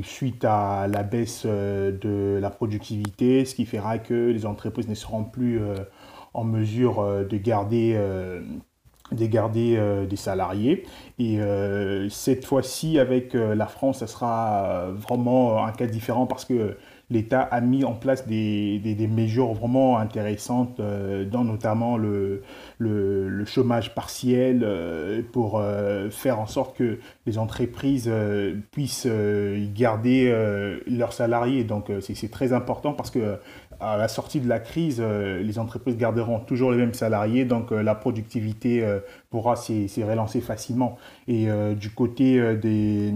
suite 0.04 0.46
à 0.46 0.88
la 0.88 1.04
baisse 1.04 1.46
de 1.46 2.40
la 2.42 2.50
productivité, 2.50 3.46
ce 3.46 3.56
qui 3.56 3.66
fera 3.66 4.00
que 4.00 4.14
les 4.31 4.46
entreprises 4.46 4.88
ne 4.88 4.96
seront 4.96 5.24
plus 5.24 5.60
en 6.34 6.44
mesure 6.44 7.26
de 7.28 7.38
garder, 7.38 7.98
euh, 9.12 9.16
de 9.16 9.26
garder 9.26 9.76
euh, 9.78 10.06
des 10.06 10.16
salariés. 10.16 10.86
Et 11.18 11.40
euh, 11.40 12.10
cette 12.10 12.46
fois-ci, 12.46 13.00
avec 13.00 13.36
euh, 13.36 13.56
la 13.56 13.68
France, 13.68 14.00
ça 14.00 14.08
sera 14.08 14.88
vraiment 14.96 15.66
un 15.66 15.72
cas 15.72 15.88
différent 15.88 16.26
parce 16.26 16.46
que 16.46 16.78
l'État 17.12 17.42
a 17.42 17.60
mis 17.60 17.84
en 17.84 17.94
place 17.94 18.28
des, 18.28 18.80
des, 18.80 18.94
des 18.94 19.08
mesures 19.08 19.54
vraiment 19.54 19.98
intéressantes, 19.98 20.80
dans 21.32 21.44
notamment 21.44 21.98
le, 21.98 22.44
le, 22.78 23.28
le 23.30 23.46
chômage 23.46 23.96
partiel, 23.96 24.64
pour 25.32 25.60
faire 26.12 26.40
en 26.40 26.46
sorte 26.46 26.78
que 26.78 27.00
les 27.26 27.40
entreprises 27.40 28.12
puissent 28.70 29.08
garder 29.76 30.32
leurs 30.86 31.14
salariés. 31.14 31.64
Donc 31.64 31.92
c'est 32.00 32.30
très 32.30 32.54
important 32.54 32.94
parce 32.94 33.10
que 33.10 33.40
à 33.80 33.98
la 33.98 34.08
sortie 34.08 34.42
de 34.42 34.48
la 34.48 34.60
crise, 34.60 34.98
euh, 35.00 35.42
les 35.42 35.58
entreprises 35.60 35.98
garderont 35.98 36.40
toujours 36.40 36.72
les 36.72 36.78
mêmes 36.78 36.94
salariés, 36.94 37.46
donc 37.46 37.72
euh, 37.72 37.81
la 37.81 37.96
productivité 37.96 38.84
euh, 38.84 39.00
pourra 39.30 39.56
s'y 39.56 40.04
relancer 40.04 40.42
facilement. 40.42 40.98
Et 41.28 41.48
du 41.76 41.92
côté 41.92 42.56
des 42.58 43.14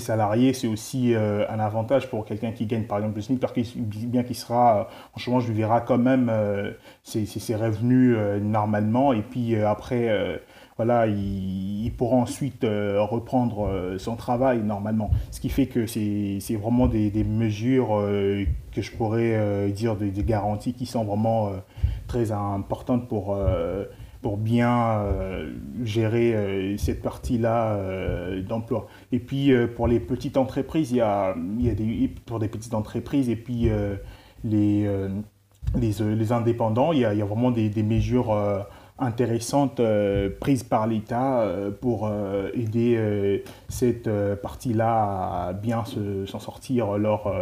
salariés, 0.00 0.52
c'est 0.52 0.66
aussi 0.66 1.14
un 1.14 1.58
avantage 1.58 2.08
pour 2.10 2.24
quelqu'un 2.26 2.52
qui 2.52 2.66
gagne 2.66 2.84
par 2.84 2.98
exemple 2.98 3.16
le 3.16 3.22
SMIC, 3.22 3.40
parce 3.40 3.52
qu'il 3.54 3.64
bien 3.86 4.22
qu'il 4.22 4.36
sera 4.36 4.88
en 5.14 5.18
chômage, 5.18 5.46
lui 5.48 5.54
verra 5.54 5.80
quand 5.80 5.98
même 5.98 6.30
ses, 7.02 7.24
ses- 7.26 7.56
revenus 7.56 8.16
normalement, 8.42 9.12
et 9.14 9.22
puis 9.22 9.56
après, 9.56 10.40
voilà, 10.78 11.08
il, 11.08 11.92
pourra 11.98 12.16
ensuite 12.18 12.62
euh, 12.62 13.02
reprendre 13.02 13.66
euh, 13.66 13.98
son 13.98 14.14
travail 14.14 14.62
normalement. 14.62 15.10
Ce 15.32 15.40
qui 15.40 15.48
fait 15.48 15.66
que 15.66 15.86
c'est 15.88 16.38
vraiment 16.54 16.86
des, 16.86 17.10
des 17.10 17.24
mesures 17.24 17.98
euh, 17.98 18.44
que 18.72 18.80
je 18.80 18.92
pourrais 18.92 19.72
dire 19.72 19.96
des, 19.96 20.12
des 20.12 20.22
garanties 20.22 20.74
qui 20.74 20.86
sont 20.86 21.04
vraiment 21.04 21.50
très 22.06 22.30
importantes 22.30 23.08
pour 23.08 23.36
pour 24.22 24.36
bien 24.36 25.02
gérer 25.82 26.76
cette 26.78 27.02
partie-là 27.02 27.76
d'emploi. 28.48 28.86
Et 29.10 29.18
puis 29.18 29.50
pour 29.74 29.88
les 29.88 29.98
petites 29.98 30.36
entreprises, 30.36 30.92
il 30.92 30.98
y 30.98 31.00
a, 31.00 31.34
il 31.58 31.66
y 31.66 31.70
a 31.70 31.74
des, 31.74 32.08
pour 32.26 32.38
des 32.38 32.48
petites 32.48 32.74
entreprises 32.74 33.28
et 33.28 33.36
puis 33.36 33.68
les, 34.44 34.88
les, 35.74 35.92
les 36.14 36.32
indépendants, 36.32 36.92
il 36.92 37.00
y 37.00 37.04
a, 37.04 37.14
il 37.14 37.18
y 37.18 37.22
a 37.22 37.24
vraiment 37.24 37.50
des, 37.50 37.82
mesures 37.82 38.32
intéressantes 38.98 39.80
euh, 39.80 40.30
prises 40.40 40.62
par 40.64 40.86
l'État 40.86 41.42
euh, 41.42 41.70
pour 41.70 42.06
euh, 42.06 42.50
aider 42.54 42.96
euh, 42.96 43.38
cette 43.68 44.08
partie-là 44.42 45.48
à 45.48 45.52
bien 45.52 45.84
se- 45.84 46.26
s'en 46.26 46.40
sortir 46.40 46.98
lors, 46.98 47.32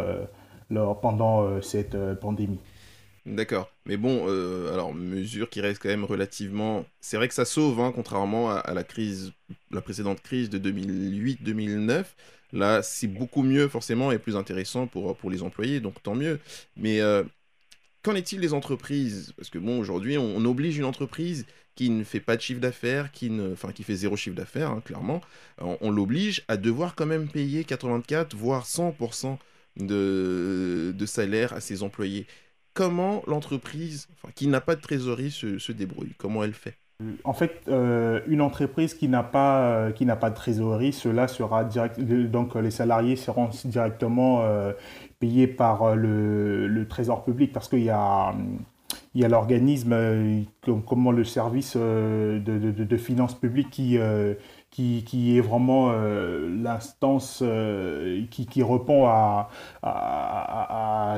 lors, 0.69 0.99
pendant 1.01 1.61
cette 1.61 1.97
pandémie. 2.15 2.59
D'accord. 3.25 3.69
Mais 3.85 3.97
bon, 3.97 4.23
alors, 4.71 4.93
mesure 4.93 5.49
qui 5.49 5.59
reste 5.59 5.81
quand 5.81 5.89
même 5.89 6.05
relativement... 6.05 6.85
C'est 7.01 7.17
vrai 7.17 7.27
que 7.27 7.33
ça 7.33 7.43
sauve, 7.43 7.81
hein, 7.81 7.91
contrairement 7.93 8.51
à, 8.51 8.73
la 8.73 8.83
crise, 8.85 9.33
la 9.69 9.81
précédente 9.81 10.21
crise 10.21 10.49
de 10.49 10.57
2008-2009. 10.57 12.15
Là, 12.53 12.81
c'est 12.81 13.07
beaucoup 13.07 13.43
mieux, 13.43 13.67
forcément, 13.67 14.13
et 14.13 14.19
plus 14.19 14.37
intéressant 14.37 14.87
pour, 14.87 15.17
pour 15.17 15.29
les 15.29 15.43
employés, 15.43 15.81
donc 15.81 16.01
tant 16.01 16.15
mieux. 16.15 16.39
Mais 16.77 17.01
qu'en 18.07 18.15
est-il 18.15 18.39
des 18.39 18.53
entreprises? 18.53 19.33
Parce 19.35 19.49
que 19.49 19.59
bon, 19.59 19.79
aujourd'hui, 19.79 20.17
on, 20.17 20.45
oblige 20.45 20.77
une 20.77 20.85
entreprise 20.85 21.45
qui 21.75 21.89
ne 21.89 22.05
fait 22.05 22.21
pas 22.21 22.37
de 22.37 22.41
chiffre 22.41 22.61
d'affaires, 22.61 23.11
qui 23.11 23.29
ne, 23.29 23.51
enfin, 23.51 23.73
qui 23.73 23.83
fait 23.83 23.95
zéro 23.95 24.15
chiffre 24.15 24.35
d'affaires, 24.35 24.71
hein, 24.71 24.81
clairement, 24.83 25.21
on, 25.59 25.91
l'oblige 25.91 26.43
à 26.47 26.55
devoir 26.55 26.95
quand 26.95 27.05
même 27.05 27.27
payer 27.27 27.65
84, 27.65 28.33
voire 28.35 28.65
100% 28.65 29.37
de, 29.75 31.05
salaire 31.05 31.51
à 31.51 31.59
ses 31.59 31.83
employés. 31.83 32.27
Comment 32.73 33.23
l'entreprise, 33.27 34.07
qui 34.35 34.47
n'a 34.47 34.61
pas 34.61 34.75
de 34.75 34.81
trésorerie, 34.81 35.31
se 35.31 35.71
débrouille? 35.73 36.13
Comment 36.17 36.45
elle 36.45 36.53
fait? 36.53 36.77
En 37.23 37.33
fait, 37.33 37.61
euh, 37.67 38.21
une 38.25 38.41
entreprise 38.41 38.95
qui 38.95 39.07
n'a 39.07 39.21
pas, 39.21 39.59
euh, 39.61 39.91
qui 39.91 40.03
n'a 40.03 40.15
pas 40.15 40.31
de 40.31 40.35
trésorerie, 40.35 40.91
cela 40.91 41.27
sera 41.27 41.63
direct, 41.63 41.99
donc 41.99 42.55
les 42.55 42.71
salariés 42.71 43.15
seront 43.15 43.49
directement 43.65 44.41
euh, 44.41 44.73
payés 45.19 45.45
par 45.45 45.95
le, 45.95 46.67
le, 46.67 46.87
trésor 46.87 47.23
public 47.23 47.53
parce 47.53 47.69
qu'il 47.69 47.83
y 47.83 47.91
a, 47.91 48.33
il 49.13 49.21
y 49.21 49.25
a 49.25 49.27
l'organisme, 49.27 49.95
comme, 50.63 50.81
comment 50.83 51.11
le 51.11 51.23
service 51.23 51.77
de, 51.77 52.41
de, 52.43 52.71
de, 52.71 52.97
finances 52.97 53.35
publiques 53.35 53.69
qui, 53.69 53.99
qui, 54.77 55.37
est 55.37 55.41
vraiment 55.41 55.89
euh, 55.91 56.47
l'instance 56.61 57.39
euh, 57.41 58.21
qui, 58.29 58.61
répond 58.61 59.07
à, 59.07 59.49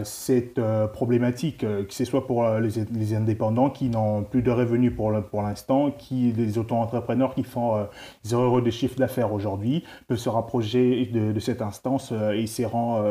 cette 0.04 0.60
euh, 0.60 0.88
problématique, 0.88 1.60
que 1.60 1.94
ce 1.94 2.06
soit 2.06 2.26
pour 2.26 2.48
les, 2.48 3.14
indépendants 3.14 3.70
qui 3.70 3.90
n'ont 3.90 4.24
plus 4.24 4.42
de 4.42 4.52
revenus 4.52 4.96
pour, 4.96 5.12
l'instant, 5.42 5.92
qui 5.92 6.32
les 6.32 6.58
auto-entrepreneurs 6.58 7.36
qui 7.36 7.44
font 7.44 7.88
0 8.24 8.44
euros 8.44 8.62
de 8.62 8.70
chiffre 8.70 8.98
d'affaires 8.98 9.34
aujourd'hui, 9.34 9.84
peuvent 10.08 10.18
se 10.18 10.30
rapprocher 10.30 11.06
de, 11.08 11.40
cette 11.40 11.62
instance 11.62 12.14
et 12.34 12.48
seront 12.48 13.02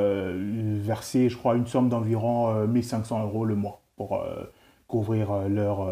versés, 0.80 1.28
je 1.28 1.36
crois, 1.36 1.56
une 1.56 1.66
somme 1.66 1.88
d'environ 1.88 2.66
1500 2.66 3.24
euros 3.24 3.44
le 3.44 3.54
mois 3.54 3.82
pour 3.96 4.24
couvrir 4.86 5.48
leurs 5.48 5.88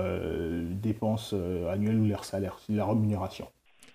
dépenses 0.83 1.35
annuelles 1.71 1.99
ou 1.99 2.07
leur 2.07 2.25
salaire, 2.25 2.59
la 2.69 2.87
rémunération. 2.87 3.47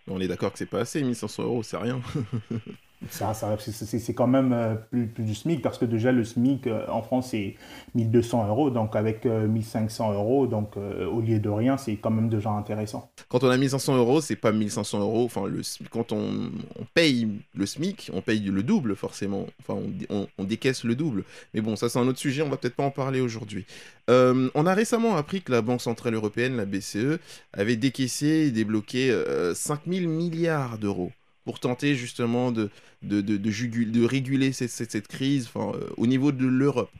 On 0.08 0.20
est 0.20 0.28
d'accord 0.28 0.52
que 0.52 0.58
c'est 0.58 0.66
pas 0.66 0.82
assez, 0.82 1.02
1500 1.04 1.44
euros, 1.44 1.64
c'est 1.64 1.78
rien. 1.78 2.02
Ça, 3.10 3.34
ça 3.34 3.58
c'est 3.58 4.14
quand 4.14 4.28
même 4.28 4.54
euh, 4.54 4.76
plus, 4.76 5.24
du 5.24 5.34
SMIC 5.34 5.62
parce 5.64 5.80
que 5.80 5.86
déjà 5.86 6.12
le 6.12 6.24
SMIC 6.24 6.68
euh, 6.68 6.86
en 6.88 7.02
France 7.02 7.30
c'est 7.32 7.56
1200 7.96 8.48
euros, 8.48 8.70
donc 8.70 8.96
avec 8.96 9.26
1500 9.26 10.12
euh, 10.12 10.14
euros, 10.14 10.48
donc 10.48 10.76
au 10.78 11.22
lieu 11.22 11.40
de 11.40 11.50
rien, 11.50 11.78
c'est 11.78 11.96
quand 11.96 12.12
même 12.12 12.30
déjà 12.30 12.52
intéressant. 12.52 13.12
Quand 13.28 13.44
on 13.44 13.50
a 13.50 13.58
1500 13.58 13.98
euros, 13.98 14.22
c'est 14.22 14.36
pas 14.36 14.52
1500 14.52 15.00
euros. 15.00 15.26
Enfin, 15.26 15.48
le, 15.48 15.62
quand 15.90 16.12
on, 16.12 16.52
paye 16.94 17.28
le 17.56 17.66
SMIC, 17.66 18.12
on 18.14 18.22
paye 18.22 18.42
le 18.42 18.64
double 18.64 18.96
forcément. 18.96 19.48
Enfin, 19.62 19.82
on, 20.10 20.28
on, 20.38 20.44
décaisse 20.44 20.84
le 20.84 20.96
double. 20.96 21.24
Mais 21.54 21.62
bon, 21.62 21.76
ça 21.76 21.90
c'est 21.90 22.00
un 22.00 22.08
autre 22.08 22.20
sujet, 22.20 22.44
on 22.44 22.50
va 22.50 22.58
peut-être 22.58 22.76
pas 22.76 22.84
en 22.84 22.92
parler 22.92 23.22
aujourd'hui. 23.22 23.66
on 24.10 24.66
a 24.66 24.74
récemment 24.74 25.16
appris 25.16 25.42
que 25.42 25.52
la 25.52 25.62
Banque 25.62 25.82
Centrale 25.82 26.14
Européenne, 26.14 26.56
la 26.56 26.66
BCE, 26.66 27.18
avait 27.54 27.78
décaissé 27.78 28.28
et 28.28 28.52
débloqué 28.52 29.12
5000 29.56 30.08
milliards 30.08 30.78
d'euros 30.78 31.12
pour 31.44 31.60
tenter 31.60 31.96
justement 31.96 32.52
de, 32.52 32.70
de, 33.02 33.22
de, 33.22 34.06
réguler 34.06 34.52
cette, 34.52 34.72
cette, 34.72 35.08
crise 35.08 35.50
euh, 35.56 35.90
au 35.98 36.08
niveau 36.08 36.32
de 36.32 36.46
l'Europe. 36.46 36.92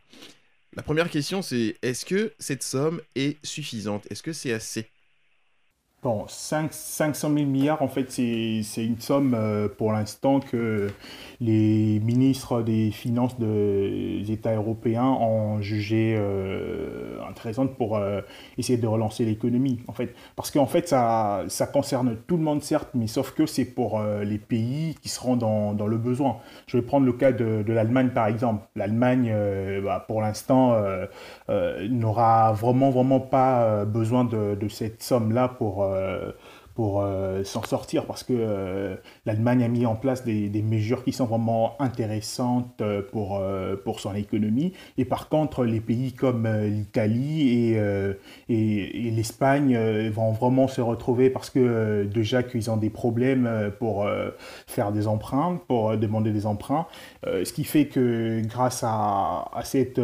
La 0.76 0.84
première 0.84 1.10
question, 1.10 1.42
c'est 1.42 1.76
est-ce 1.82 2.06
que 2.06 2.34
cette 2.40 2.64
somme 2.64 3.02
est 3.16 3.44
suffisante? 3.46 4.08
Est-ce 4.10 4.24
que 4.24 4.34
c'est 4.34 4.54
assez? 4.54 4.91
Bon, 6.04 6.26
5, 6.28 6.74
500 6.74 7.32
000 7.32 7.46
milliards, 7.46 7.84
en 7.84 7.88
fait, 7.88 8.10
c'est 8.10 8.64
une 8.84 9.00
somme 9.00 9.36
euh, 9.36 9.68
pour 9.68 9.92
l'instant 9.92 10.40
que 10.40 10.88
les 11.40 12.00
ministres 12.00 12.64
des 12.64 12.90
Finances 12.90 13.38
des 13.38 14.24
États 14.32 14.56
européens 14.56 15.06
ont 15.06 15.62
jugé 15.62 16.16
euh, 16.18 17.20
intéressante 17.30 17.76
pour 17.78 17.98
euh, 17.98 18.22
essayer 18.58 18.80
de 18.80 18.88
relancer 18.88 19.26
l'économie, 19.26 19.80
en 19.88 19.94
fait. 19.94 20.16
Parce 20.36 20.50
qu'en 20.50 20.66
fait, 20.66 20.88
ça, 20.88 21.44
ça 21.50 21.68
concerne 21.68 22.18
tout 22.26 22.38
le 22.38 22.44
monde, 22.44 22.64
certes, 22.64 22.90
mais 22.96 23.06
sauf 23.06 23.34
que 23.36 23.46
c'est 23.46 23.66
pour 23.66 24.02
les 24.02 24.40
pays 24.40 24.96
qui 25.04 25.10
seront 25.10 25.36
dans, 25.36 25.74
dans, 25.74 25.88
le 25.88 25.98
besoin. 25.98 26.38
Je 26.66 26.78
vais 26.78 26.84
prendre 26.84 27.06
le 27.06 27.14
cas 27.14 27.32
de, 27.32 27.62
de 27.62 27.74
l'Allemagne, 27.74 28.10
par 28.10 28.26
exemple. 28.26 28.68
L'Allemagne, 28.76 29.32
bah, 29.84 30.04
pour 30.08 30.22
l'instant, 30.22 30.76
n'aura 31.48 32.54
vraiment, 32.54 32.90
vraiment 32.90 33.20
pas 33.20 33.86
besoin 33.86 34.26
de, 34.26 34.56
de 34.56 34.68
cette 34.68 35.04
somme-là 35.04 35.48
pour 35.48 35.91
euh, 35.92 36.32
pour 36.74 37.02
euh, 37.02 37.44
s'en 37.44 37.64
sortir 37.64 38.06
parce 38.06 38.24
que 38.24 38.32
euh, 38.34 38.96
l'Allemagne 39.26 39.62
a 39.62 39.68
mis 39.68 39.86
en 39.86 39.96
place 39.96 40.24
des, 40.24 40.50
mesures 40.62 41.04
qui 41.04 41.12
sont 41.12 41.26
vraiment 41.26 41.76
intéressantes 41.82 42.82
pour, 43.12 43.44
pour 43.84 44.00
son 44.00 44.16
économie. 44.16 44.72
Et 44.98 45.04
par 45.04 45.28
contre, 45.28 45.66
les 45.66 45.82
pays 45.82 46.14
comme 46.14 46.48
l'Italie 46.48 47.74
et, 47.74 47.80
et, 48.48 49.12
l'Espagne 49.12 49.78
vont 50.12 50.32
vraiment 50.32 50.70
se 50.70 50.80
retrouver 50.80 51.30
parce 51.30 51.50
que 51.50 52.06
déjà 52.06 52.42
qu'ils 52.42 52.72
ont 52.72 52.78
des 52.78 52.90
problèmes 52.90 53.72
pour 53.78 54.08
faire 54.66 54.94
des 54.94 55.08
emprunts, 55.08 55.60
pour 55.68 55.98
demander 55.98 56.32
des 56.32 56.46
emprunts. 56.46 56.88
ce 57.26 57.52
qui 57.52 57.66
fait 57.66 57.88
que 57.88 58.42
grâce 58.46 58.86
à 58.86 59.44
cette 59.64 60.00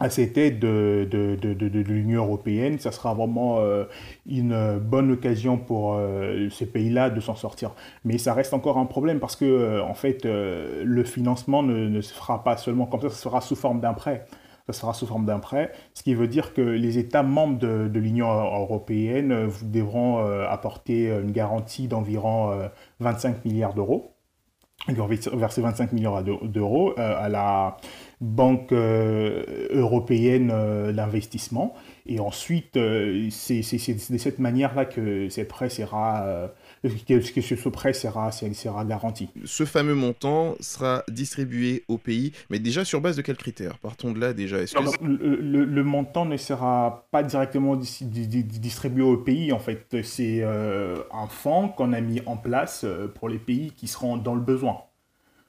à 0.00 0.10
cette 0.10 0.36
aide 0.38 0.58
de, 0.58 1.06
de, 1.10 1.36
de, 1.36 1.54
de 1.54 1.78
l'Union 1.80 2.24
européenne. 2.24 2.78
Ça 2.78 2.92
sera 2.92 3.14
vraiment 3.14 3.58
euh, 3.60 3.84
une 4.26 4.78
bonne 4.78 5.12
occasion 5.12 5.58
pour 5.58 5.94
euh, 5.94 6.48
ces 6.50 6.66
pays-là 6.66 7.10
de 7.10 7.20
s'en 7.20 7.34
sortir. 7.34 7.74
Mais 8.04 8.18
ça 8.18 8.34
reste 8.34 8.54
encore 8.54 8.78
un 8.78 8.86
problème 8.86 9.20
parce 9.20 9.36
que, 9.36 9.44
euh, 9.44 9.82
en 9.82 9.94
fait, 9.94 10.24
le 10.24 11.04
financement 11.04 11.62
ne, 11.62 11.88
ne, 11.88 12.00
se 12.00 12.12
fera 12.12 12.42
pas 12.42 12.56
seulement 12.56 12.86
comme 12.86 13.00
ça, 13.00 13.10
ça 13.10 13.16
sera 13.16 13.40
sous 13.40 13.56
forme 13.56 13.80
d'un 13.80 13.94
prêt. 13.94 14.24
Ça 14.68 14.72
sera 14.72 14.94
sous 14.94 15.06
forme 15.06 15.26
d'un 15.26 15.40
prêt, 15.40 15.72
ce 15.92 16.04
qui 16.04 16.14
veut 16.14 16.28
dire 16.28 16.54
que 16.54 16.60
les 16.60 16.96
États 16.96 17.24
membres 17.24 17.58
de, 17.58 17.88
de 17.88 17.98
l'Union 17.98 18.28
européenne 18.28 19.50
devront 19.64 20.24
apporter 20.44 21.08
une 21.08 21.32
garantie 21.32 21.88
d'environ 21.88 22.70
25 23.00 23.44
milliards 23.44 23.74
d'euros. 23.74 24.12
Ils 24.86 24.94
vont 24.94 25.08
verser 25.08 25.62
25 25.62 25.92
milliards 25.92 26.22
d'euros 26.22 26.94
à 26.96 27.28
la 27.28 27.76
Banque 28.22 28.70
euh, 28.70 29.66
européenne 29.70 30.52
euh, 30.54 30.92
d'investissement. 30.92 31.74
Et 32.06 32.20
ensuite, 32.20 32.76
euh, 32.76 33.28
c'est 33.30 33.62
de 34.12 34.18
cette 34.18 34.38
manière-là 34.38 34.84
que 34.84 35.28
cette 35.28 35.48
prêt 35.48 35.68
sera, 35.68 36.50
que, 36.84 37.20
ce 37.20 37.68
prêt 37.68 37.92
sera, 37.92 38.30
sera 38.30 38.84
garanti. 38.84 39.28
Ce 39.44 39.64
fameux 39.64 39.96
montant 39.96 40.54
sera 40.60 41.02
distribué 41.08 41.82
au 41.88 41.98
pays, 41.98 42.32
mais 42.48 42.60
déjà 42.60 42.84
sur 42.84 43.00
base 43.00 43.16
de 43.16 43.22
quels 43.22 43.36
critères? 43.36 43.78
Partons 43.78 44.12
de 44.12 44.20
là 44.20 44.32
déjà. 44.32 44.58
Que... 44.58 45.04
le, 45.04 45.64
le, 45.64 45.84
montant 45.84 46.24
ne 46.24 46.36
sera 46.36 47.08
pas 47.10 47.24
directement 47.24 47.74
distribué 47.76 49.02
au 49.02 49.16
pays, 49.16 49.52
en 49.52 49.58
fait. 49.58 49.96
C'est 50.02 50.44
un 50.44 51.26
fonds 51.28 51.68
qu'on 51.68 51.92
a 51.92 52.00
mis 52.00 52.20
en 52.26 52.36
place 52.36 52.86
pour 53.16 53.28
les 53.28 53.38
pays 53.38 53.72
qui 53.72 53.88
seront 53.88 54.16
dans 54.16 54.36
le 54.36 54.40
besoin. 54.40 54.76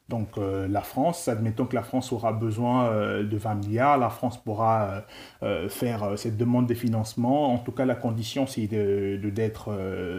Donc 0.09 0.37
euh, 0.37 0.67
la 0.67 0.81
France, 0.81 1.29
admettons 1.29 1.65
que 1.65 1.75
la 1.75 1.81
France 1.81 2.11
aura 2.11 2.33
besoin 2.33 2.87
euh, 2.87 3.23
de 3.23 3.37
20 3.37 3.55
milliards, 3.55 3.97
la 3.97 4.09
France 4.09 4.37
pourra 4.37 5.05
euh, 5.43 5.69
faire 5.69 6.17
cette 6.17 6.35
demande 6.35 6.67
de 6.67 6.73
financement. 6.73 7.53
En 7.53 7.57
tout 7.57 7.71
cas, 7.71 7.85
la 7.85 7.95
condition, 7.95 8.45
c'est 8.45 8.67
d'être 8.67 9.71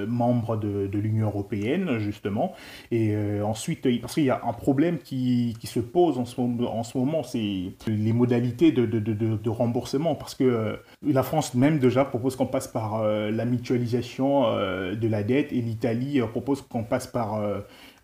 membre 0.08 0.56
de, 0.56 0.86
de 0.86 0.98
l'Union 0.98 1.26
européenne, 1.26 1.98
justement. 1.98 2.54
Et 2.90 3.14
ensuite, 3.42 3.86
parce 4.00 4.14
qu'il 4.14 4.24
y 4.24 4.30
a 4.30 4.40
un 4.44 4.52
problème 4.52 4.98
qui, 4.98 5.56
se 5.64 5.80
pose 5.80 6.18
en 6.18 6.24
ce, 6.24 6.40
en 6.40 6.82
ce 6.82 6.96
moment, 6.98 7.22
c'est 7.22 7.72
les 7.86 8.12
modalités 8.12 8.72
de, 8.72 9.48
remboursement. 9.48 10.14
Parce 10.14 10.34
que 10.34 10.78
la 11.06 11.22
France 11.22 11.54
même 11.54 11.78
déjà 11.78 12.04
propose 12.04 12.36
qu'on 12.36 12.46
passe 12.46 12.68
par 12.68 13.04
la 13.04 13.44
mutualisation 13.44 14.42
de 14.52 15.08
la 15.08 15.22
dette 15.22 15.52
et 15.52 15.60
l'Italie 15.60 16.20
propose 16.32 16.62
qu'on 16.62 16.84
passe 16.84 17.06
par 17.06 17.40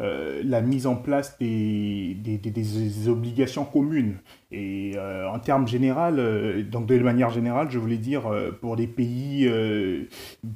euh, 0.00 0.40
la 0.47 0.62
mise 0.62 0.87
en 0.87 0.97
place 0.97 1.37
des, 1.38 2.16
des, 2.23 3.09
obligations 3.09 3.66
communes. 3.66 4.16
Et 4.50 4.92
euh, 4.97 5.28
en 5.28 5.38
termes 5.38 5.69
général, 5.69 6.19
euh, 6.19 6.62
donc 6.62 6.87
de 6.87 6.99
manière 7.00 7.28
générale, 7.30 7.69
je 7.71 7.78
voulais 7.78 7.99
dire, 7.99 8.23
pour 8.62 8.76
des 8.76 8.87
pays 8.87 9.50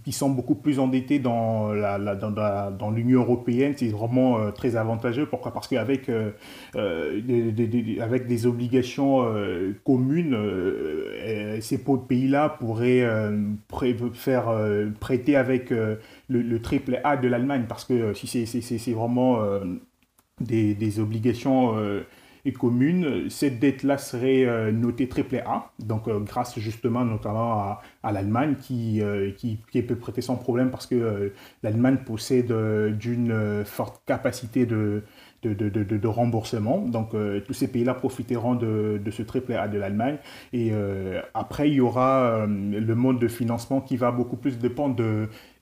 qui 0.02 0.12
sont 0.12 0.30
beaucoup 0.30 0.54
plus 0.54 0.78
endettés 0.78 1.18
dans 1.18 1.72
la, 1.72 1.98
dans 1.98 2.90
l'Union 2.90 3.20
européenne, 3.20 3.74
c'est 3.76 3.88
vraiment 3.88 4.50
très 4.52 4.76
avantageux. 4.76 5.26
Pourquoi? 5.26 5.52
Parce 5.52 5.68
qu'avec 5.68 6.10
des, 6.74 7.98
avec 8.00 8.26
des 8.26 8.46
obligations 8.46 9.26
communes, 9.84 10.36
ces 11.60 11.78
pays-là 11.78 12.48
pourraient 12.48 13.06
faire 14.14 14.44
prêter 15.00 15.36
avec 15.36 15.72
le, 16.28 16.61
triple 16.61 17.00
A 17.04 17.16
de 17.16 17.28
l'Allemagne, 17.28 17.66
parce 17.69 17.85
que 17.85 17.95
euh, 17.95 18.14
si 18.14 18.47
c'est 18.47 18.93
vraiment 18.93 19.40
euh, 19.43 19.64
des, 20.40 20.75
des, 20.75 21.00
obligations 21.00 21.76
euh, 21.76 22.02
communes, 22.59 23.31
cette 23.31 23.59
dette-là 23.59 23.99
serait 23.99 24.71
notée 24.73 25.09
triple 25.09 25.43
A, 25.47 25.71
donc 25.78 26.11
grâce 26.25 26.59
justement 26.59 27.04
notamment 27.04 27.54
à, 27.54 27.83
à 28.02 28.12
l'Allemagne 28.12 28.57
qui, 28.61 29.00
qui, 29.38 29.59
qui, 29.73 29.83
peut 29.83 29.97
prêter 29.97 30.21
sans 30.21 30.37
problème 30.37 30.71
parce 30.71 30.87
que 30.87 31.33
l'Allemagne 31.62 31.99
possède 32.04 32.52
d'une 32.99 33.64
forte 33.64 34.02
capacité 34.04 34.66
de, 34.66 35.04
de, 35.48 36.08
remboursement. 36.08 36.78
Donc 36.78 37.14
euh, 37.14 37.40
tous 37.40 37.54
ces 37.54 37.68
pays-là 37.68 37.94
profiteront 37.94 38.54
de, 38.54 39.00
ce 39.10 39.22
triple 39.22 39.52
A 39.52 39.68
de 39.68 39.78
l'Allemagne. 39.78 40.16
Et 40.52 40.70
euh, 40.72 41.20
après, 41.34 41.68
il 41.68 41.74
y 41.74 41.80
aura 41.80 42.22
euh, 42.22 42.46
le 42.46 42.94
mode 42.94 43.18
de 43.18 43.28
financement 43.28 43.80
qui 43.80 43.96
va 43.96 44.10
beaucoup 44.10 44.36
plus 44.36 44.58
dépendre 44.58 44.96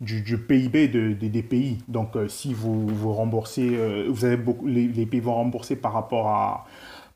du, 0.00 0.38
PIB 0.38 0.88
des 0.88 1.42
pays. 1.42 1.78
Donc 1.88 2.16
si 2.28 2.54
vous, 2.54 2.86
vous 2.86 3.12
remboursez, 3.12 3.76
vous 4.08 4.24
avez 4.24 4.36
beaucoup, 4.36 4.66
les, 4.66 5.06
pays 5.06 5.20
vont 5.20 5.34
rembourser 5.34 5.76
par 5.76 5.92
rapport 5.92 6.28
à 6.28 6.66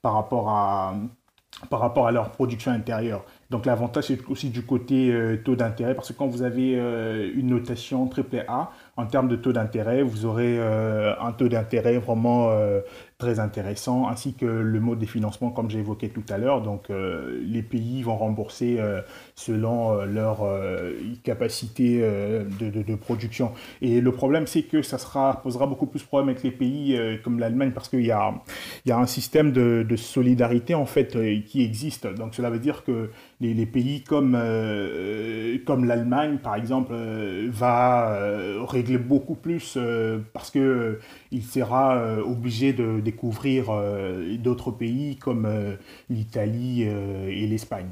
par 0.03 1.81
rapport 1.81 2.07
à 2.07 2.13
leur 2.13 2.31
production 2.31 2.71
intérieure. 2.71 3.25
Donc 3.51 3.65
l'avantage 3.65 4.05
c'est 4.05 4.19
aussi 4.29 4.51
du 4.51 4.63
côté 4.63 5.13
euh, 5.13 5.37
taux 5.37 5.55
d'intérêt 5.55 5.95
parce 5.95 6.09
que 6.09 6.15
quand 6.15 6.27
vous 6.27 6.43
avez 6.43 6.75
euh, 6.77 7.31
une 7.35 7.49
notation 7.49 8.11
AAA 8.11 8.73
en 8.97 9.07
termes 9.07 9.29
de 9.29 9.37
taux 9.37 9.53
d'intérêt, 9.53 10.03
vous 10.03 10.27
aurez 10.27 10.59
euh, 10.59 11.15
un 11.21 11.33
taux 11.33 11.49
d'intérêt 11.49 11.99
vraiment 11.99 12.51
très 13.19 13.41
intéressant, 13.41 14.09
ainsi 14.09 14.35
que 14.35 14.45
le 14.45 14.79
mode 14.79 14.99
des 14.99 15.07
financements 15.07 15.51
comme 15.51 15.71
j'ai 15.71 15.79
évoqué 15.79 16.11
tout 16.11 16.25
à 16.29 16.37
l'heure. 16.37 16.61
Donc 16.61 16.91
euh, 16.91 17.41
les 17.43 17.63
pays 17.63 18.03
vont 18.03 18.17
rembourser 18.17 18.77
euh, 18.79 19.01
selon 19.35 19.93
euh, 19.93 20.05
leur 20.05 20.45
capacité 21.23 21.99
de, 22.01 22.95
production. 22.97 23.53
Et 23.81 24.01
le 24.01 24.13
problème, 24.13 24.47
c'est 24.47 24.63
que 24.63 24.83
ça 24.83 24.99
sera, 24.99 25.41
posera 25.43 25.67
beaucoup 25.67 25.87
plus 25.87 26.01
de 26.01 26.07
problèmes 26.07 26.31
avec 26.31 26.43
les 26.43 26.51
pays 26.51 26.99
comme 27.23 27.39
l'Allemagne, 27.39 27.73
parce 27.73 27.89
qu'il 27.89 28.05
y 28.05 28.11
a, 28.11 28.35
y 28.85 28.91
a 28.91 28.99
un 28.99 29.07
système 29.07 29.53
de, 29.53 29.85
de 29.89 29.97
solidarité 29.97 30.75
en 30.75 30.87
fait 30.87 31.17
qui 31.45 31.63
existe. 31.63 32.07
Donc 32.07 32.35
cela 32.35 32.51
veut 32.51 32.59
dire 32.59 32.85
que 32.85 33.11
les, 33.41 33.55
les 33.55 33.67
pays 33.67 34.03
comme, 34.03 34.33
comme 35.67 35.85
l'Allemagne, 35.85 36.39
par 36.39 36.57
exemple, 36.57 36.95
va 37.49 38.19
régler 38.67 38.99
beaucoup 38.99 39.35
plus 39.35 39.79
parce 40.33 40.51
que 40.51 40.99
il 41.33 41.45
sera 41.45 42.19
obligé 42.25 42.73
de 42.73 43.01
découvrir 43.07 43.71
euh, 43.71 44.37
d'autres 44.37 44.73
pays 44.73 45.17
comme 45.17 45.47
euh, 45.47 45.77
l'Italie 46.11 46.85
euh, 46.87 47.29
et 47.29 47.47
l'Espagne. 47.47 47.89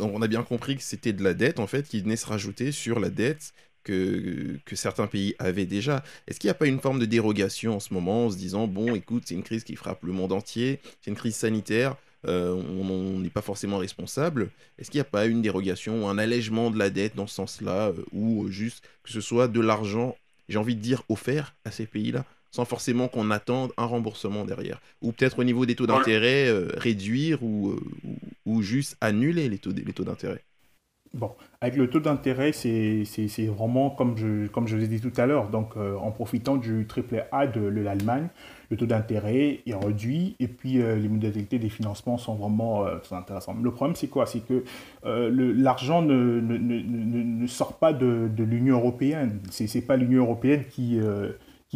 On 0.00 0.20
a 0.20 0.26
bien 0.26 0.42
compris 0.42 0.76
que 0.76 0.82
c'était 0.82 1.12
de 1.12 1.22
la 1.22 1.34
dette 1.34 1.60
en 1.60 1.68
fait 1.68 1.86
qui 1.88 2.00
venait 2.00 2.16
se 2.16 2.26
rajouter 2.26 2.72
sur 2.72 2.98
la 2.98 3.08
dette 3.08 3.52
que, 3.84 4.58
que, 4.64 4.74
certains 4.74 5.06
pays 5.06 5.36
avaient 5.38 5.66
déjà. 5.66 6.02
Est-ce 6.26 6.40
qu'il 6.40 6.48
n'y 6.48 6.52
a 6.52 6.54
pas 6.54 6.66
une 6.66 6.80
forme 6.80 6.98
de 6.98 7.06
dérogation 7.06 7.76
en 7.76 7.80
ce 7.80 7.94
moment 7.94 8.26
en 8.26 8.30
se 8.30 8.36
disant, 8.36 8.66
bon, 8.66 8.96
écoute, 8.96 9.22
c'est 9.26 9.36
une 9.36 9.44
crise 9.44 9.62
qui 9.62 9.76
frappe 9.76 10.02
le 10.02 10.12
monde 10.12 10.32
entier, 10.32 10.80
c'est 11.00 11.12
une 11.12 11.16
crise 11.16 11.36
sanitaire, 11.36 11.94
on 12.24 13.20
n'est 13.20 13.30
pas 13.30 13.42
forcément 13.42 13.78
responsable. 13.78 14.50
Est-ce 14.76 14.90
qu'il 14.90 14.98
n'y 14.98 15.06
a 15.06 15.10
pas 15.10 15.26
une 15.26 15.40
dérogation 15.40 16.08
un 16.08 16.18
allègement 16.18 16.72
de 16.72 16.78
la 16.80 16.90
dette 16.90 17.14
dans 17.14 17.28
ce 17.28 17.36
sens-là, 17.36 17.92
ou 18.12 18.48
juste 18.48 18.82
que 19.04 19.12
ce 19.12 19.20
soit 19.20 19.46
de 19.46 19.60
l'argent, 19.60 20.16
j'ai 20.48 20.58
envie 20.58 20.74
de 20.74 20.80
dire, 20.80 21.04
offert 21.08 21.54
à 21.64 21.70
ces 21.70 21.86
pays-là? 21.86 22.24
Sans 22.56 22.64
forcément 22.64 23.06
qu'on 23.06 23.30
attende 23.30 23.72
un 23.76 23.84
remboursement 23.84 24.46
derrière. 24.46 24.80
Ou 25.02 25.12
peut-être 25.12 25.38
au 25.38 25.44
niveau 25.44 25.66
des 25.66 25.74
taux 25.74 25.86
d'intérêt, 25.86 26.48
euh, 26.48 26.68
réduire 26.78 27.38
euh, 27.42 27.46
ou, 27.46 27.76
ou, 28.46 28.62
juste 28.62 28.96
annuler 29.02 29.50
les 29.50 29.58
taux, 29.58 29.72
les 29.72 29.92
taux 29.92 30.04
d'intérêt. 30.04 30.42
Bon, 31.12 31.32
avec 31.60 31.76
le 31.76 31.88
taux 31.88 32.00
d'intérêt, 32.00 32.52
c'est 32.52 33.04
vraiment 33.46 33.90
comme 33.90 34.16
je, 34.16 34.46
comme 34.48 34.66
je 34.66 34.76
l'ai 34.76 34.88
dit 34.88 35.00
tout 35.00 35.12
à 35.18 35.26
l'heure, 35.26 35.48
donc 35.48 35.76
euh, 35.76 35.96
en 35.96 36.10
profitant 36.10 36.56
du 36.56 36.86
triple 36.86 37.26
A 37.30 37.46
de, 37.46 37.60
l'Allemagne, 37.60 38.28
le 38.70 38.76
taux 38.76 38.86
d'intérêt 38.86 39.60
est 39.66 39.74
réduit 39.74 40.34
et 40.40 40.48
puis 40.48 40.74
les 40.74 41.08
modalités 41.08 41.58
des 41.58 41.68
financements 41.68 42.18
sont 42.18 42.34
vraiment 42.34 42.86
intéressantes. 43.12 43.58
Le 43.62 43.70
problème, 43.70 43.94
c'est 43.94 44.08
quoi? 44.08 44.26
C'est 44.26 44.40
que 44.40 44.64
l'argent 45.04 46.02
ne, 46.02 46.40
ne, 46.40 46.58
ne, 46.58 47.42
ne, 47.42 47.46
sort 47.46 47.74
pas 47.74 47.92
de, 47.92 48.28
de 48.28 48.44
l'Union 48.44 48.76
européenne. 48.76 49.40
Ce 49.50 49.62
n'est 49.62 49.84
pas 49.84 49.96
l'Union 49.96 50.24
européenne 50.24 50.64
qui 50.68 50.98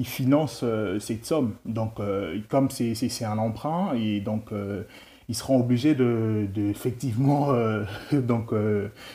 qui 0.01 0.07
finance 0.07 0.61
euh, 0.63 0.99
cette 0.99 1.27
somme. 1.27 1.57
Donc, 1.67 2.01
euh, 2.01 2.39
comme 2.49 2.71
c'est 2.71 3.25
un 3.25 3.37
emprunt, 3.37 3.93
et 3.95 4.21
donc 4.21 4.51
euh, 4.53 4.85
ils 5.29 5.35
seront 5.35 5.61
obligés 5.61 5.95
de, 5.95 6.49
effectivement 6.71 7.53
donc 8.13 8.53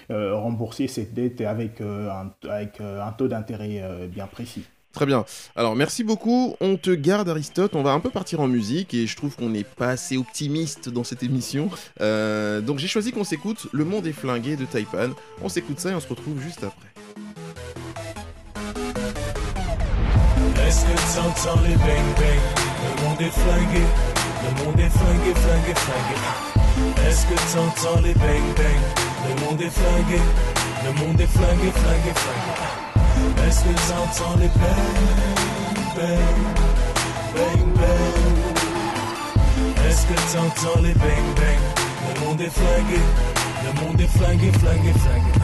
rembourser 0.09 0.87
cette 0.87 1.13
dette 1.13 1.41
avec 1.41 1.81
un, 1.81 2.31
avec 2.49 2.79
un 2.79 3.11
taux 3.11 3.27
d'intérêt 3.27 4.07
bien 4.07 4.27
précis. 4.27 4.63
Très 4.93 5.05
bien. 5.05 5.25
Alors 5.57 5.75
merci 5.75 6.05
beaucoup. 6.05 6.55
On 6.61 6.77
te 6.77 6.91
garde 6.91 7.27
Aristote. 7.27 7.75
On 7.75 7.83
va 7.83 7.91
un 7.91 7.99
peu 7.99 8.09
partir 8.11 8.39
en 8.39 8.47
musique 8.47 8.93
et 8.93 9.07
je 9.07 9.15
trouve 9.17 9.35
qu'on 9.35 9.49
n'est 9.49 9.65
pas 9.65 9.89
assez 9.89 10.15
optimiste 10.15 10.87
dans 10.87 11.03
cette 11.03 11.23
émission. 11.23 11.69
donc 11.99 12.77
j'ai 12.77 12.87
choisi 12.87 13.11
qu'on 13.11 13.25
s'écoute 13.25 13.67
Le 13.73 13.83
Monde 13.83 14.07
est 14.07 14.13
flingué 14.13 14.55
de 14.55 14.63
Taipan. 14.63 15.09
On 15.43 15.49
s'écoute 15.49 15.81
ça 15.81 15.91
et 15.91 15.95
on 15.95 15.99
se 15.99 16.07
retrouve 16.07 16.39
juste 16.39 16.63
après. 16.63 17.24
Est-ce 20.75 20.83
que 20.83 21.15
t'entends 21.15 21.61
les 21.61 21.77
bang 21.77 22.09
bang 22.17 22.41
Le 22.83 22.91
monde 23.01 23.21
est 23.21 23.31
flingué, 23.31 23.85
le 24.43 24.49
monde 24.65 24.77
est 24.77 24.89
flingué, 24.89 25.33
flingué, 25.33 25.73
flingué. 25.73 26.17
Est-ce 27.07 27.25
que 27.27 27.35
t'entends 27.53 28.01
les 28.01 28.13
bang 28.13 28.43
bang 28.57 28.81
Le 29.29 29.45
monde 29.45 29.61
est 29.61 29.69
flingué, 29.69 30.19
le 30.83 30.91
monde 30.99 31.21
est 31.21 31.27
flingué, 31.27 31.71
flingué, 31.71 32.11
flingué. 32.13 33.47
Est-ce 33.47 33.61
que 33.61 33.73
t'entends 33.87 34.35
les 34.37 34.49
bang 34.49 35.15
bang 35.95 36.43
Bang 37.35 37.63
bang 37.79 38.17
Est-ce 39.87 40.03
que 40.07 40.15
t'entends 40.33 40.81
les 40.81 40.93
bang 40.93 41.27
bang 41.37 41.63
Le 42.09 42.19
monde 42.19 42.41
est 42.41 42.49
flingué, 42.49 42.99
le 43.63 43.71
monde 43.81 44.01
est 44.01 44.17
flingué, 44.17 44.51
flingué, 44.51 44.91
flingué. 44.91 45.34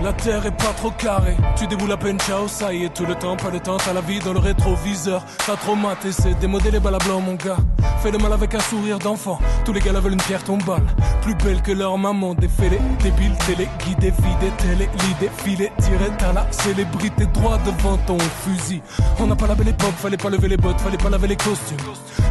La 0.00 0.12
terre 0.12 0.46
est 0.46 0.56
pas 0.56 0.72
trop 0.76 0.92
carrée, 0.92 1.36
tu 1.56 1.66
déboules 1.66 1.90
à 1.90 1.96
peine, 1.96 2.20
ciao, 2.20 2.46
ça 2.46 2.72
y 2.72 2.84
est, 2.84 2.94
tout 2.94 3.04
le 3.04 3.16
temps, 3.16 3.36
pas 3.36 3.50
le 3.50 3.58
temps, 3.58 3.78
t'as 3.78 3.92
la 3.92 4.00
vie 4.00 4.20
dans 4.20 4.32
le 4.32 4.38
rétroviseur. 4.38 5.24
T'as 5.44 5.56
trop 5.56 5.74
maté, 5.74 6.12
c'est 6.12 6.38
démodé 6.38 6.70
les 6.70 6.78
balles 6.78 6.98
mon 7.20 7.34
gars. 7.34 7.56
Fais 8.00 8.12
le 8.12 8.18
mal 8.18 8.32
avec 8.32 8.54
un 8.54 8.60
sourire 8.60 9.00
d'enfant, 9.00 9.40
tous 9.64 9.72
les 9.72 9.80
gars 9.80 9.92
veulent 9.94 10.12
une 10.12 10.22
pierre 10.22 10.44
tombale. 10.44 10.86
Plus 11.22 11.34
belle 11.34 11.60
que 11.62 11.72
leur 11.72 11.98
maman, 11.98 12.34
défilé, 12.34 12.78
débile, 13.02 13.36
télé, 13.44 13.68
guidé, 13.84 14.12
vidé, 14.12 14.52
télé, 14.58 14.88
l'idée, 15.00 15.32
filé, 15.36 15.72
tiré, 15.80 16.10
t'as 16.16 16.32
la 16.32 16.46
célébrité 16.52 17.26
droit 17.26 17.58
devant 17.58 17.96
ton 17.96 18.18
fusil. 18.44 18.80
On 19.18 19.26
n'a 19.26 19.34
pas 19.34 19.48
la 19.48 19.56
belle 19.56 19.68
époque, 19.68 19.94
fallait 19.96 20.16
pas 20.16 20.30
lever 20.30 20.46
les 20.46 20.56
bottes, 20.56 20.80
fallait 20.80 20.96
pas 20.96 21.10
laver 21.10 21.26
les 21.26 21.36
costumes. 21.36 21.76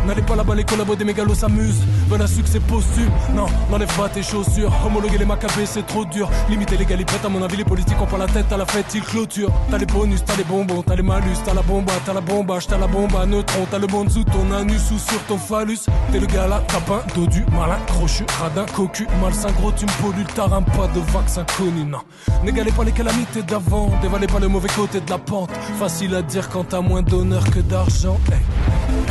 N'allez 0.05 0.21
pas 0.21 0.37
là-bas, 0.37 0.55
les 0.55 0.63
collabos 0.63 0.95
des 0.95 1.03
mégalos 1.03 1.35
s'amusent. 1.35 1.83
Veulent 2.07 2.21
un 2.21 2.27
succès 2.27 2.61
posthume, 2.61 3.11
non, 3.33 3.47
n'enlève 3.69 3.93
pas 3.97 4.07
tes 4.07 4.23
chaussures. 4.23 4.71
Homologuer 4.85 5.17
les 5.17 5.25
macabées, 5.25 5.65
c'est 5.65 5.85
trop 5.85 6.05
dur. 6.05 6.29
Limiter 6.49 6.77
les 6.77 6.85
galipettes, 6.85 7.25
à 7.25 7.29
mon 7.29 7.43
avis, 7.43 7.56
les 7.57 7.65
politiques 7.65 7.99
ont 7.99 8.05
pas 8.05 8.17
la 8.17 8.27
tête 8.27 8.51
à 8.51 8.57
la 8.57 8.65
fête, 8.65 8.93
ils 8.93 9.01
clôturent. 9.01 9.51
T'as 9.69 9.77
les 9.77 9.85
bonus, 9.85 10.23
t'as 10.23 10.35
les 10.35 10.43
bonbons, 10.43 10.83
t'as 10.83 10.95
les 10.95 11.01
malus, 11.01 11.37
t'as 11.43 11.53
la 11.53 11.61
bomba, 11.63 11.93
t'as 12.05 12.13
la 12.13 12.21
bombage, 12.21 12.67
t'as 12.67 12.77
la 12.77 12.87
bombe 12.87 13.15
à 13.15 13.25
neutron, 13.25 13.65
t'as 13.69 13.79
le 13.79 13.87
bon 13.87 14.07
sous 14.07 14.23
ton 14.23 14.51
anus 14.51 14.91
ou 14.91 14.99
sur 14.99 15.21
ton 15.23 15.37
phallus. 15.37 15.79
T'es 16.11 16.19
le 16.19 16.27
gars 16.27 16.47
là, 16.47 16.63
tapin, 16.67 17.01
dodu, 17.15 17.43
malin, 17.51 17.79
crochu, 17.87 18.23
radin, 18.39 18.65
cocu, 18.75 19.07
malsain, 19.21 19.51
gros, 19.53 19.71
tu 19.71 19.85
me 19.85 19.91
pollues 20.01 20.25
tarin, 20.35 20.61
pas 20.61 20.87
de 20.87 20.99
vaccin 21.11 21.45
connu, 21.57 21.83
non. 21.83 21.99
N'égalez 22.43 22.71
pas 22.71 22.83
les 22.83 22.91
calamités 22.91 23.41
d'avant, 23.41 23.89
dévalez 24.01 24.27
pas 24.27 24.39
le 24.39 24.47
mauvais 24.47 24.69
côté 24.69 25.01
de 25.01 25.09
la 25.09 25.17
pente. 25.17 25.49
Facile 25.79 26.13
à 26.15 26.21
dire 26.21 26.49
quand 26.49 26.65
t'as 26.65 26.81
moins 26.81 27.01
d'honneur 27.01 27.43
que 27.49 27.59
d'argent, 27.59 28.17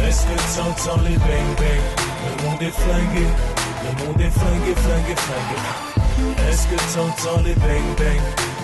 Est-ce 0.07 0.23
que 0.23 0.57
t'entends 0.57 1.03
les 1.03 1.17
bang 1.17 1.51
bang 1.59 1.83
Le 2.25 2.45
monde 2.45 2.63
est 2.63 2.71
flingué, 2.71 3.27
le 3.83 4.07
monde 4.07 4.21
est 4.21 4.31
flingué, 4.31 4.75
flingué, 4.75 5.17
flingué. 5.17 6.06
Est-ce 6.48 6.66
que 6.68 6.76
t'entends 6.94 7.42
les 7.42 7.55
bang 7.55 7.88
bang? 7.98 8.20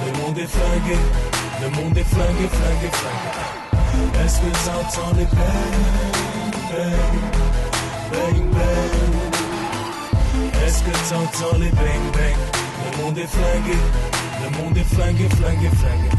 Le 0.06 0.12
monde 0.20 0.38
est 0.38 0.46
flingué, 0.46 0.98
le 1.60 1.68
monde 1.70 1.96
est 1.96 2.04
flingué, 2.04 2.48
flingué, 2.48 2.90
flingué. 2.92 4.24
Est-ce 4.24 4.38
que 4.40 4.50
t'entends 4.64 5.12
les 5.16 5.24
bang, 5.26 5.74
bang, 6.70 7.12
bang, 8.10 8.50
bang. 8.52 8.92
Est-ce 10.64 10.80
que 10.82 10.92
t'entends 11.08 11.58
les 11.58 11.70
bang, 11.70 12.04
bang? 12.14 12.36
Le 12.84 12.90
monde 13.02 13.18
est 13.18 13.26
flingué, 13.26 13.78
le 14.42 14.48
monde 14.58 14.76
est 14.76 14.94
flingué, 14.94 15.28
flingué, 15.28 15.68
flingué. 15.68 16.10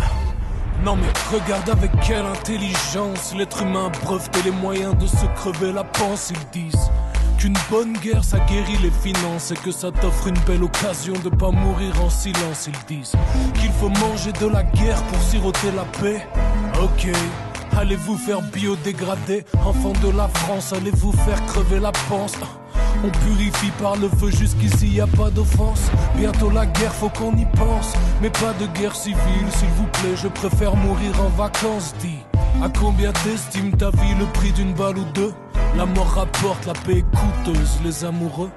Non 0.83 0.95
mais 0.97 1.07
regarde 1.31 1.69
avec 1.69 1.91
quelle 2.01 2.25
intelligence 2.25 3.33
l'être 3.35 3.61
humain 3.61 3.89
brevetait 4.03 4.41
les 4.43 4.51
moyens 4.51 4.95
de 4.97 5.07
se 5.07 5.25
crever 5.35 5.71
la 5.71 5.85
panse, 5.85 6.31
ils 6.31 6.61
disent 6.61 6.91
qu'une 7.43 7.58
bonne 7.69 7.91
guerre 7.97 8.23
ça 8.23 8.39
guérit 8.39 8.77
les 8.82 8.89
finances 8.89 9.51
et 9.51 9.56
que 9.56 9.71
ça 9.71 9.91
t'offre 9.91 10.27
une 10.27 10.39
belle 10.47 10.63
occasion 10.63 11.13
de 11.25 11.29
pas 11.29 11.51
mourir 11.51 11.93
en 12.01 12.10
silence. 12.10 12.69
Ils 12.69 12.95
disent 12.95 13.12
qu'il 13.60 13.71
faut 13.71 13.89
manger 13.89 14.32
de 14.32 14.47
la 14.47 14.63
guerre 14.63 15.03
pour 15.03 15.21
siroter 15.21 15.71
la 15.75 15.84
paix. 15.99 16.25
Ok. 16.82 17.12
Allez-vous 17.77 18.15
faire 18.17 18.41
biodégrader, 18.41 19.43
enfant 19.65 19.91
de 20.01 20.15
la 20.15 20.29
France, 20.29 20.71
allez-vous 20.71 21.12
faire 21.12 21.45
crever 21.47 21.82
la 21.82 21.91
panse? 22.08 22.36
On 23.03 23.10
purifie 23.10 23.71
par 23.82 23.97
le 23.97 24.08
feu 24.08 24.32
jusqu'ici 24.32 24.88
y 24.88 25.01
a 25.01 25.08
pas 25.08 25.29
d'offense 25.29 25.91
Bientôt 26.15 26.49
la 26.49 26.65
guerre 26.65 26.93
faut 26.93 27.10
qu'on 27.10 27.36
y 27.36 27.45
pense 27.58 27.91
Mais 28.21 28.29
pas 28.29 28.53
de 28.53 28.67
guerre 28.67 28.95
civile 28.95 29.49
s'il 29.49 29.67
vous 29.69 29.88
plaît 29.88 30.15
Je 30.15 30.27
préfère 30.27 30.75
mourir 30.75 31.19
en 31.19 31.29
vacances 31.29 31.93
Dis 31.99 32.19
à 32.63 32.69
combien 32.69 33.12
t'estimes 33.12 33.75
ta 33.75 33.89
vie 33.89 34.15
le 34.19 34.25
prix 34.27 34.51
d'une 34.51 34.73
balle 34.73 34.99
ou 34.99 35.06
deux? 35.15 35.34
La 35.75 35.86
mort 35.86 36.13
rapporte, 36.13 36.65
la 36.65 36.73
paix 36.73 37.03
coûteuse, 37.15 37.79
les 37.83 38.05
amoureux. 38.05 38.51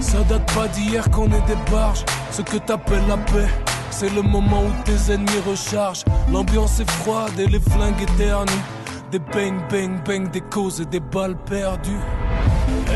Ça 0.00 0.18
date 0.24 0.52
pas 0.54 0.68
d'hier 0.68 1.08
qu'on 1.10 1.26
est 1.26 1.46
des 1.46 1.70
barges. 1.70 2.04
Ce 2.30 2.42
que 2.42 2.56
t'appelles 2.58 3.06
la 3.08 3.16
paix, 3.16 3.48
c'est 3.90 4.12
le 4.14 4.22
moment 4.22 4.62
où 4.64 4.82
tes 4.84 5.12
ennemis 5.12 5.40
rechargent. 5.48 6.04
L'ambiance 6.32 6.80
est 6.80 6.90
froide 6.90 7.38
et 7.38 7.46
les 7.46 7.60
flingues 7.60 8.02
éternuent. 8.02 8.64
Des 9.10 9.20
bang 9.20 9.54
bang 9.70 10.02
bang, 10.04 10.30
des 10.30 10.40
causes 10.40 10.80
et 10.80 10.86
des 10.86 11.00
balles 11.00 11.36
perdues. 11.36 12.00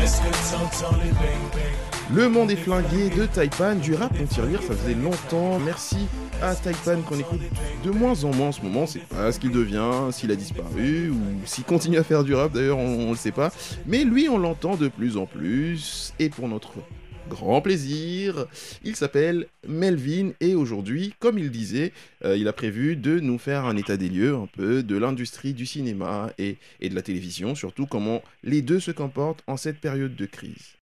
Est-ce 0.01 0.17
que 0.17 0.51
t'entends 0.51 0.97
les 0.97 1.11
bang 1.11 1.43
bang? 1.53 1.70
Le 2.13 2.27
monde 2.27 2.51
est 2.51 2.57
flingué 2.57 3.09
de 3.09 3.25
Taipan, 3.25 3.75
du 3.75 3.93
rap 3.95 4.11
on 4.21 4.25
tire 4.25 4.45
lire, 4.45 4.61
ça 4.61 4.73
faisait 4.75 4.95
longtemps. 4.95 5.59
Merci 5.59 5.95
à 6.41 6.53
Taipan 6.55 7.01
qu'on 7.03 7.17
écoute 7.17 7.39
de 7.85 7.89
moins 7.89 8.25
en 8.25 8.33
moins 8.33 8.49
en 8.49 8.51
ce 8.51 8.61
moment. 8.61 8.85
C'est 8.85 9.07
pas 9.07 9.31
ce 9.31 9.39
qu'il 9.39 9.51
devient, 9.51 10.09
s'il 10.11 10.29
a 10.29 10.35
disparu 10.35 11.09
ou 11.09 11.17
s'il 11.45 11.63
continue 11.63 11.97
à 11.97 12.03
faire 12.03 12.25
du 12.25 12.33
rap 12.33 12.51
d'ailleurs, 12.51 12.79
on, 12.79 13.11
le 13.11 13.15
sait 13.15 13.31
pas. 13.31 13.49
Mais 13.85 14.03
lui, 14.03 14.27
on 14.27 14.37
l'entend 14.37 14.75
de 14.75 14.89
plus 14.89 15.15
en 15.15 15.25
plus. 15.25 16.13
Et 16.19 16.29
pour 16.29 16.49
notre 16.49 16.73
grand 17.29 17.61
plaisir. 17.61 18.45
Il 18.83 18.97
s'appelle 18.97 19.47
Melvin 19.65 20.31
et 20.41 20.53
aujourd'hui, 20.53 21.13
comme 21.19 21.39
il 21.39 21.49
disait, 21.49 21.93
euh, 22.25 22.35
il 22.35 22.49
a 22.49 22.53
prévu 22.53 22.97
de 22.97 23.21
nous 23.21 23.37
faire 23.37 23.63
un 23.63 23.77
état 23.77 23.95
des 23.95 24.09
lieux 24.09 24.35
un 24.35 24.47
peu 24.47 24.83
de 24.83 24.97
l'industrie 24.97 25.53
du 25.53 25.65
cinéma 25.65 26.33
et 26.37 26.57
de 26.81 26.93
la 26.93 27.01
télévision, 27.01 27.55
surtout 27.55 27.85
comment 27.85 28.21
les 28.43 28.61
deux 28.61 28.81
se 28.81 28.91
comportent 28.91 29.43
en 29.47 29.55
cette 29.55 29.79
période 29.79 30.17
de 30.17 30.25
crise. 30.25 30.80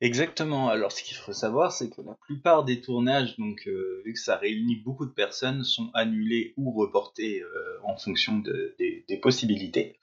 Exactement. 0.00 0.68
Alors, 0.68 0.92
ce 0.92 1.02
qu'il 1.02 1.16
faut 1.16 1.32
savoir, 1.32 1.72
c'est 1.72 1.90
que 1.90 2.00
la 2.02 2.14
plupart 2.26 2.64
des 2.64 2.80
tournages, 2.80 3.36
donc 3.38 3.66
euh, 3.66 4.02
vu 4.04 4.12
que 4.14 4.18
ça 4.18 4.36
réunit 4.36 4.76
beaucoup 4.76 5.06
de 5.06 5.12
personnes, 5.12 5.64
sont 5.64 5.90
annulés 5.94 6.54
ou 6.56 6.72
reportés 6.72 7.42
euh, 7.42 7.78
en 7.84 7.96
fonction 7.96 8.38
de- 8.38 8.74
des, 8.78 9.16
possibilités. 9.22 9.98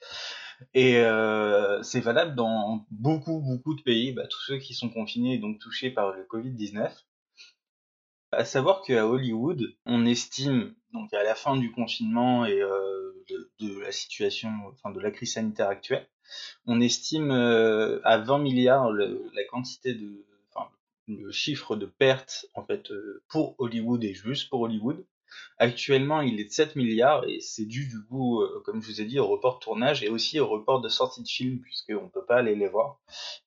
Et 0.73 0.97
euh, 0.97 1.81
c'est 1.83 1.99
valable 2.01 2.35
dans 2.35 2.85
beaucoup, 2.91 3.39
beaucoup 3.39 3.73
de 3.75 3.81
pays, 3.81 4.11
bah, 4.13 4.27
tous 4.27 4.41
ceux 4.45 4.57
qui 4.59 4.73
sont 4.73 4.89
confinés 4.89 5.35
et 5.35 5.37
donc 5.39 5.59
touchés 5.59 5.89
par 5.89 6.13
le 6.13 6.23
Covid-19. 6.25 6.91
À 8.31 8.45
savoir 8.45 8.81
qu'à 8.83 9.07
Hollywood, 9.07 9.75
on 9.85 10.05
estime, 10.05 10.75
donc 10.93 11.13
à 11.13 11.23
la 11.23 11.33
fin 11.33 11.55
du 11.57 11.71
confinement 11.71 12.45
et 12.45 12.61
de 13.59 13.79
la 13.79 13.91
situation, 13.91 14.49
enfin 14.71 14.91
de 14.91 14.99
la 14.99 15.11
crise 15.11 15.33
sanitaire 15.33 15.69
actuelle, 15.69 16.07
on 16.65 16.81
estime 16.81 17.31
euh, 17.31 17.99
à 18.03 18.17
20 18.17 18.39
milliards 18.39 18.91
le- 18.91 19.23
la 19.33 19.43
quantité 19.45 19.93
de, 19.93 20.25
enfin, 20.53 20.69
le 21.07 21.31
chiffre 21.31 21.75
de 21.75 21.85
pertes 21.85 22.45
en 22.53 22.63
fait 22.65 22.91
euh, 22.91 23.21
pour 23.29 23.55
Hollywood 23.59 24.03
et 24.03 24.13
juste 24.13 24.49
pour 24.49 24.61
Hollywood. 24.61 25.05
Actuellement, 25.59 26.21
il 26.21 26.39
est 26.39 26.45
de 26.45 26.51
7 26.51 26.75
milliards 26.75 27.25
et 27.27 27.39
c'est 27.41 27.65
dû 27.65 27.87
du 27.87 28.01
coup, 28.05 28.41
euh, 28.41 28.61
comme 28.65 28.81
je 28.81 28.87
vous 28.87 29.01
ai 29.01 29.05
dit, 29.05 29.19
au 29.19 29.27
report 29.27 29.55
de 29.59 29.63
tournage 29.63 30.03
et 30.03 30.09
aussi 30.09 30.39
au 30.39 30.47
report 30.47 30.81
de 30.81 30.89
sortie 30.89 31.21
de 31.21 31.27
film 31.27 31.59
puisqu'on 31.61 32.03
ne 32.05 32.09
peut 32.09 32.25
pas 32.25 32.37
aller 32.37 32.55
les 32.55 32.67
voir, 32.69 32.99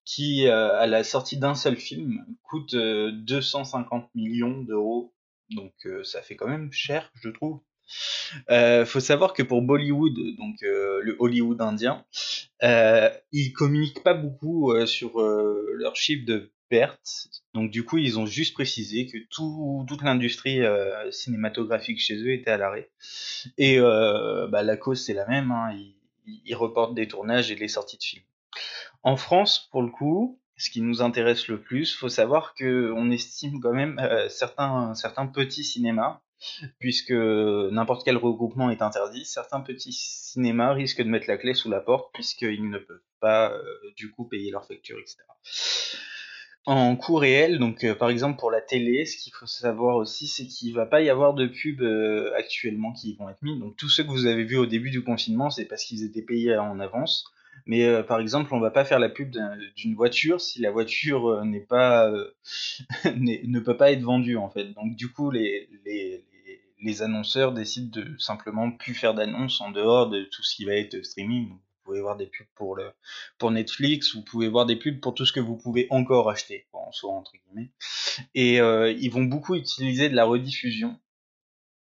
qui 0.05 0.47
à 0.49 0.87
la 0.87 1.05
sortie 1.05 1.39
d'un 1.39 1.55
seul 1.55 1.77
film 1.77 2.25
coûte 2.43 2.75
euh, 2.75 3.13
250 3.13 4.09
millions 4.15 4.61
d'euros. 4.63 5.15
Donc 5.51 5.73
ça 6.05 6.23
fait 6.23 6.37
quand 6.37 6.47
même 6.49 6.71
cher, 6.73 7.11
je 7.15 7.29
trouve. 7.29 7.61
Euh, 8.51 8.85
faut 8.87 9.01
savoir 9.01 9.33
que 9.33 9.43
pour 9.43 9.63
Bollywood, 9.63 10.17
donc 10.37 10.63
euh, 10.63 11.01
le 11.03 11.17
Hollywood 11.19 11.61
indien, 11.61 12.05
euh, 12.63 13.11
ils 13.33 13.53
communiquent 13.53 14.03
pas 14.03 14.15
beaucoup 14.15 14.73
euh, 14.73 14.87
sur 14.87 15.21
euh, 15.21 15.71
leur 15.75 15.97
chiffre 15.97 16.27
de 16.27 16.53
pertes. 16.69 17.29
Donc 17.55 17.71
du 17.71 17.85
coup, 17.85 17.99
ils 17.99 18.19
ont 18.19 18.27
juste 18.27 18.55
précisé 18.55 19.07
que 19.07 19.19
tout, 19.31 19.85
toute 19.89 20.03
l'industrie 20.03 20.61
cinématographique 21.11 21.99
chez 22.01 22.17
eux 22.17 22.33
était 22.33 22.53
à 22.53 22.59
l'arrêt. 22.59 22.91
Et 23.59 23.81
bah, 23.81 24.63
la 24.63 24.77
cause 24.77 25.05
c'est 25.05 25.15
la 25.15 25.27
même, 25.27 25.51
hein, 25.51 25.77
ils, 26.45 26.55
reportent 26.55 26.95
des 26.95 27.09
tournages 27.09 27.51
et 27.51 27.57
les 27.57 27.67
sorties 27.67 27.99
de 27.99 28.05
films. 28.05 28.23
En 29.03 29.17
France, 29.17 29.69
pour 29.73 29.83
le 29.83 29.91
coup, 29.91 30.39
ce 30.57 30.71
qui 30.71 30.81
nous 30.81 31.03
intéresse 31.03 31.49
le 31.49 31.61
plus, 31.61 31.93
faut 31.93 32.09
savoir 32.09 32.55
que 32.55 32.93
on 32.95 33.11
estime 33.11 33.59
quand 33.61 33.73
même 33.73 34.01
certains 34.29 35.27
petits 35.27 35.65
cinémas 35.65 36.21
puisque 36.79 37.13
n'importe 37.13 38.05
quel 38.05 38.17
regroupement 38.17 38.71
est 38.71 38.83
interdit, 38.83 39.25
certains 39.25 39.61
petits 39.61 39.93
cinémas 39.93 40.73
risquent 40.73 41.03
de 41.03 41.09
mettre 41.09 41.27
la 41.29 41.37
clé 41.37 41.55
sous 41.55 41.71
la 41.71 41.81
porte 41.81 42.13
puisqu'ils 42.15 42.69
ne 42.69 42.79
peuvent 42.79 43.01
pas 43.21 43.53
euh, 43.53 43.63
du 43.97 44.11
coup 44.11 44.25
payer 44.25 44.51
leurs 44.51 44.67
factures, 44.67 44.99
etc. 44.99 45.19
En 46.67 46.95
coût 46.95 47.17
réel, 47.17 47.59
donc 47.59 47.85
euh, 47.85 47.95
par 47.95 48.11
exemple 48.11 48.39
pour 48.39 48.51
la 48.51 48.61
télé, 48.61 49.07
ce 49.07 49.17
qu'il 49.17 49.33
faut 49.33 49.47
savoir 49.47 49.97
aussi, 49.97 50.27
c'est 50.29 50.47
qu'il 50.47 50.75
va 50.75 50.85
pas 50.87 51.01
y 51.01 51.09
avoir 51.09 51.33
de 51.35 51.47
pubs 51.47 51.81
euh, 51.81 52.33
actuellement 52.37 52.93
qui 52.93 53.15
vont 53.15 53.29
être 53.31 53.43
mis. 53.43 53.59
Donc 53.59 53.77
tous 53.77 53.89
ceux 53.89 54.05
que 54.05 54.09
vous 54.11 54.27
avez 54.27 54.45
vus 54.45 54.59
au 54.59 54.67
début 54.67 54.91
du 54.91 55.03
confinement, 55.03 55.51
c'est 55.51 55.65
parce 55.65 55.85
qu'ils 55.85 56.05
étaient 56.05 56.23
payés 56.23 56.57
en 56.57 56.79
avance. 56.79 57.25
Mais 57.67 58.03
par 58.05 58.21
exemple, 58.21 58.55
on 58.55 58.61
va 58.61 58.71
pas 58.71 58.85
faire 58.85 58.99
la 58.99 59.11
pub 59.11 59.31
d'un- 59.31 59.57
d'une 59.77 59.95
voiture 59.95 60.41
si 60.41 60.61
la 60.63 60.71
voiture 60.71 61.43
pas 61.69 62.11
ne 63.17 63.61
peut 63.61 63.77
pas 63.77 63.93
être 63.93 64.03
vendue 64.03 64.37
en 64.37 64.49
fait. 64.49 64.73
Donc 64.73 64.97
du 64.97 65.09
coup, 65.13 65.31
les, 65.31 65.69
les, 66.83 67.03
annonceurs 67.03 67.53
décident 67.53 68.01
de 68.01 68.19
simplement 68.19 68.71
plus 68.71 68.95
faire 68.95 69.15
d'annonces 69.15 69.61
en 69.61 69.71
dehors 69.71 70.09
de 70.09 70.25
tout 70.25 70.43
ce 70.43 70.55
qui 70.55 70.65
va 70.65 70.75
être 70.75 71.03
streaming. 71.05 71.49
Vous 71.49 71.59
pouvez 71.85 72.01
voir 72.01 72.17
des 72.17 72.27
pubs 72.27 72.47
pour 72.55 72.77
le 72.77 72.91
pour 73.39 73.51
Netflix, 73.51 74.15
vous 74.15 74.23
pouvez 74.23 74.49
voir 74.49 74.67
des 74.67 74.77
pubs 74.77 75.01
pour 75.01 75.15
tout 75.15 75.27
ce 75.27 75.33
que 75.33 75.41
vous 75.41 75.57
pouvez 75.57 75.87
encore 75.91 76.31
acheter, 76.31 76.67
en 76.73 76.93
soi 76.93 77.13
entre 77.13 77.33
guillemets. 77.33 77.71
Et 78.35 78.61
euh, 78.61 78.93
ils 78.93 79.11
vont 79.11 79.25
beaucoup 79.25 79.55
utiliser 79.55 80.09
de 80.09 80.15
la 80.15 80.25
rediffusion 80.25 80.99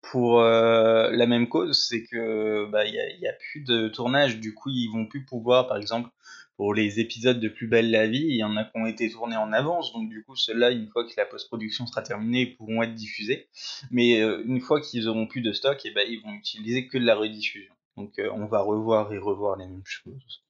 pour 0.02 0.40
euh, 0.40 1.10
la 1.12 1.26
même 1.26 1.48
cause, 1.48 1.86
c'est 1.88 2.04
que 2.04 2.68
bah 2.70 2.84
il 2.84 2.94
y 2.94 3.26
a, 3.26 3.30
a 3.30 3.32
plus 3.32 3.60
de 3.60 3.88
tournage, 3.88 4.38
du 4.40 4.52
coup 4.52 4.68
ils 4.68 4.88
vont 4.88 5.06
plus 5.06 5.24
pouvoir, 5.24 5.68
par 5.68 5.76
exemple, 5.78 6.10
pour 6.56 6.74
les 6.74 7.00
épisodes 7.00 7.40
de 7.40 7.48
Plus 7.48 7.66
belle 7.66 7.90
la 7.90 8.06
vie, 8.06 8.26
il 8.28 8.36
y 8.36 8.44
en 8.44 8.56
a 8.56 8.64
qui 8.64 8.72
ont 8.74 8.86
été 8.86 9.10
tournés 9.10 9.36
en 9.36 9.52
avance, 9.52 9.92
donc 9.92 10.08
du 10.08 10.22
coup 10.24 10.36
ceux-là, 10.36 10.70
une 10.70 10.88
fois 10.88 11.04
que 11.04 11.12
la 11.16 11.24
post-production 11.24 11.86
sera 11.86 12.02
terminée, 12.02 12.42
ils 12.42 12.56
pourront 12.56 12.82
être 12.82 12.94
diffusés. 12.94 13.48
Mais 13.90 14.20
euh, 14.20 14.42
une 14.46 14.60
fois 14.60 14.80
qu'ils 14.80 15.08
auront 15.08 15.26
plus 15.26 15.40
de 15.40 15.52
stock, 15.52 15.84
et 15.84 15.90
ben 15.90 16.06
ils 16.08 16.20
vont 16.22 16.32
utiliser 16.34 16.86
que 16.86 16.98
de 16.98 17.04
la 17.04 17.14
rediffusion. 17.14 17.72
Donc 17.96 18.18
euh, 18.18 18.30
on 18.34 18.46
va 18.46 18.60
revoir 18.60 19.12
et 19.12 19.18
revoir 19.18 19.56
les 19.56 19.66
mêmes 19.66 19.82
choses. 19.84 20.42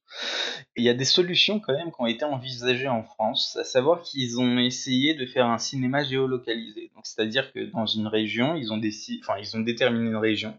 Il 0.75 0.83
y 0.83 0.89
a 0.89 0.93
des 0.93 1.05
solutions 1.05 1.59
quand 1.59 1.73
même 1.73 1.91
qui 1.91 1.99
ont 1.99 2.05
été 2.05 2.23
envisagées 2.23 2.87
en 2.87 3.03
France, 3.03 3.57
à 3.59 3.63
savoir 3.63 4.01
qu'ils 4.01 4.39
ont 4.39 4.59
essayé 4.59 5.15
de 5.15 5.25
faire 5.25 5.47
un 5.47 5.57
cinéma 5.57 6.03
géolocalisé. 6.03 6.91
C'est-à-dire 7.03 7.51
que 7.51 7.59
dans 7.59 7.85
une 7.85 8.07
région, 8.07 8.55
ils 8.55 8.71
ont 8.71 8.79
enfin 9.21 9.37
ils 9.39 9.57
ont 9.57 9.59
déterminé 9.59 10.09
une 10.09 10.17
région. 10.17 10.57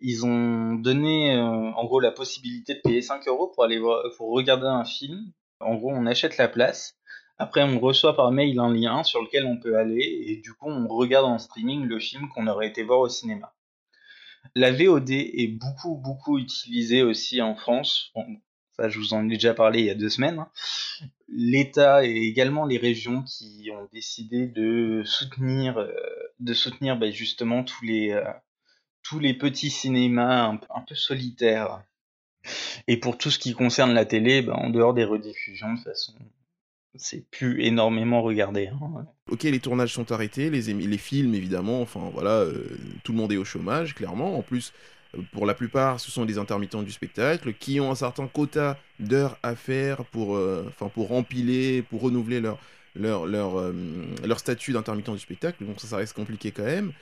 Ils 0.00 0.24
ont 0.26 0.74
donné 0.74 1.34
euh, 1.36 1.42
en 1.42 1.84
gros 1.84 2.00
la 2.00 2.12
possibilité 2.12 2.74
de 2.74 2.80
payer 2.80 3.02
5 3.02 3.26
euros 3.28 3.48
pour 3.54 3.64
aller 3.64 3.78
voir, 3.78 4.02
pour 4.16 4.30
regarder 4.30 4.66
un 4.66 4.84
film. 4.84 5.32
En 5.60 5.76
gros, 5.76 5.90
on 5.92 6.06
achète 6.06 6.36
la 6.36 6.48
place. 6.48 6.96
Après, 7.38 7.62
on 7.62 7.80
reçoit 7.80 8.14
par 8.14 8.30
mail 8.30 8.58
un 8.60 8.72
lien 8.72 9.02
sur 9.02 9.20
lequel 9.22 9.44
on 9.46 9.58
peut 9.58 9.76
aller 9.76 10.24
et 10.28 10.36
du 10.36 10.52
coup, 10.52 10.68
on 10.68 10.86
regarde 10.88 11.26
en 11.26 11.38
streaming 11.38 11.84
le 11.84 11.98
film 11.98 12.28
qu'on 12.28 12.46
aurait 12.46 12.68
été 12.68 12.82
voir 12.82 13.00
au 13.00 13.08
cinéma. 13.08 13.52
La 14.54 14.70
VOD 14.72 15.10
est 15.10 15.48
beaucoup, 15.58 15.96
beaucoup 15.96 16.38
utilisée 16.38 17.02
aussi 17.02 17.40
en 17.42 17.56
France. 17.56 18.10
Bon, 18.14 18.24
ça, 18.76 18.88
je 18.88 18.98
vous 18.98 19.14
en 19.14 19.24
ai 19.28 19.34
déjà 19.34 19.54
parlé 19.54 19.80
il 19.80 19.86
y 19.86 19.90
a 19.90 19.94
deux 19.94 20.10
semaines. 20.10 20.38
hein. 20.38 20.48
L'État 21.28 22.04
et 22.04 22.10
également 22.12 22.66
les 22.66 22.76
régions 22.76 23.22
qui 23.24 23.70
ont 23.72 23.88
décidé 23.92 24.46
de 24.46 25.02
soutenir, 25.04 25.78
euh, 25.78 25.90
de 26.40 26.54
soutenir 26.54 26.96
bah, 26.96 27.10
justement 27.10 27.64
tous 27.64 27.84
les, 27.84 28.12
euh, 28.12 28.22
tous 29.04 29.20
les 29.20 29.34
petits 29.34 29.70
cinémas 29.70 30.48
un, 30.48 30.56
peu- 30.56 30.94
solitaires. 30.94 31.82
Et 32.88 32.96
pour 32.96 33.16
tout 33.16 33.30
ce 33.30 33.38
qui 33.38 33.52
concerne 33.52 33.94
la 33.94 34.04
télé, 34.04 34.42
bah, 34.42 34.54
en 34.56 34.70
dehors 34.70 34.94
des 34.94 35.04
rediffusions, 35.04 35.72
de 35.72 35.76
toute 35.76 35.84
façon, 35.84 36.14
c'est 36.96 37.28
plus 37.30 37.62
énormément 37.62 38.22
regardé. 38.22 38.68
hein. 38.68 39.06
Ok, 39.30 39.44
les 39.44 39.60
tournages 39.60 39.92
sont 39.92 40.12
arrêtés, 40.12 40.50
les, 40.50 40.98
films 40.98 41.34
évidemment, 41.34 41.80
enfin 41.80 42.10
voilà, 42.12 42.40
euh, 42.40 42.76
tout 43.04 43.12
le 43.12 43.18
monde 43.18 43.32
est 43.32 43.38
au 43.38 43.44
chômage, 43.44 43.94
clairement. 43.94 44.36
En 44.36 44.42
plus, 44.42 44.72
euh, 45.16 45.22
pour 45.32 45.46
la 45.46 45.54
plupart, 45.54 45.98
ce 45.98 46.10
sont 46.10 46.26
des 46.26 46.38
intermittents 46.38 46.82
du 46.82 46.92
spectacle 46.92 47.54
qui 47.54 47.80
ont 47.80 47.90
un 47.90 47.94
certain 47.94 48.26
quota 48.26 48.78
d'heures 49.00 49.38
à 49.42 49.56
faire 49.56 50.04
pour, 50.04 50.36
euh, 50.36 50.70
pour 50.94 51.12
empiler, 51.12 51.82
pour 51.82 52.02
renouveler 52.02 52.40
leur, 52.40 52.58
leur, 52.94 53.26
leur, 53.26 53.58
euh, 53.58 53.72
leur 54.24 54.38
statut 54.38 54.72
d'intermittent 54.72 55.10
du 55.10 55.18
spectacle. 55.18 55.64
Donc 55.64 55.80
ça, 55.80 55.88
ça 55.88 55.96
reste 55.96 56.14
compliqué 56.14 56.50
quand 56.50 56.64
même. 56.64 56.92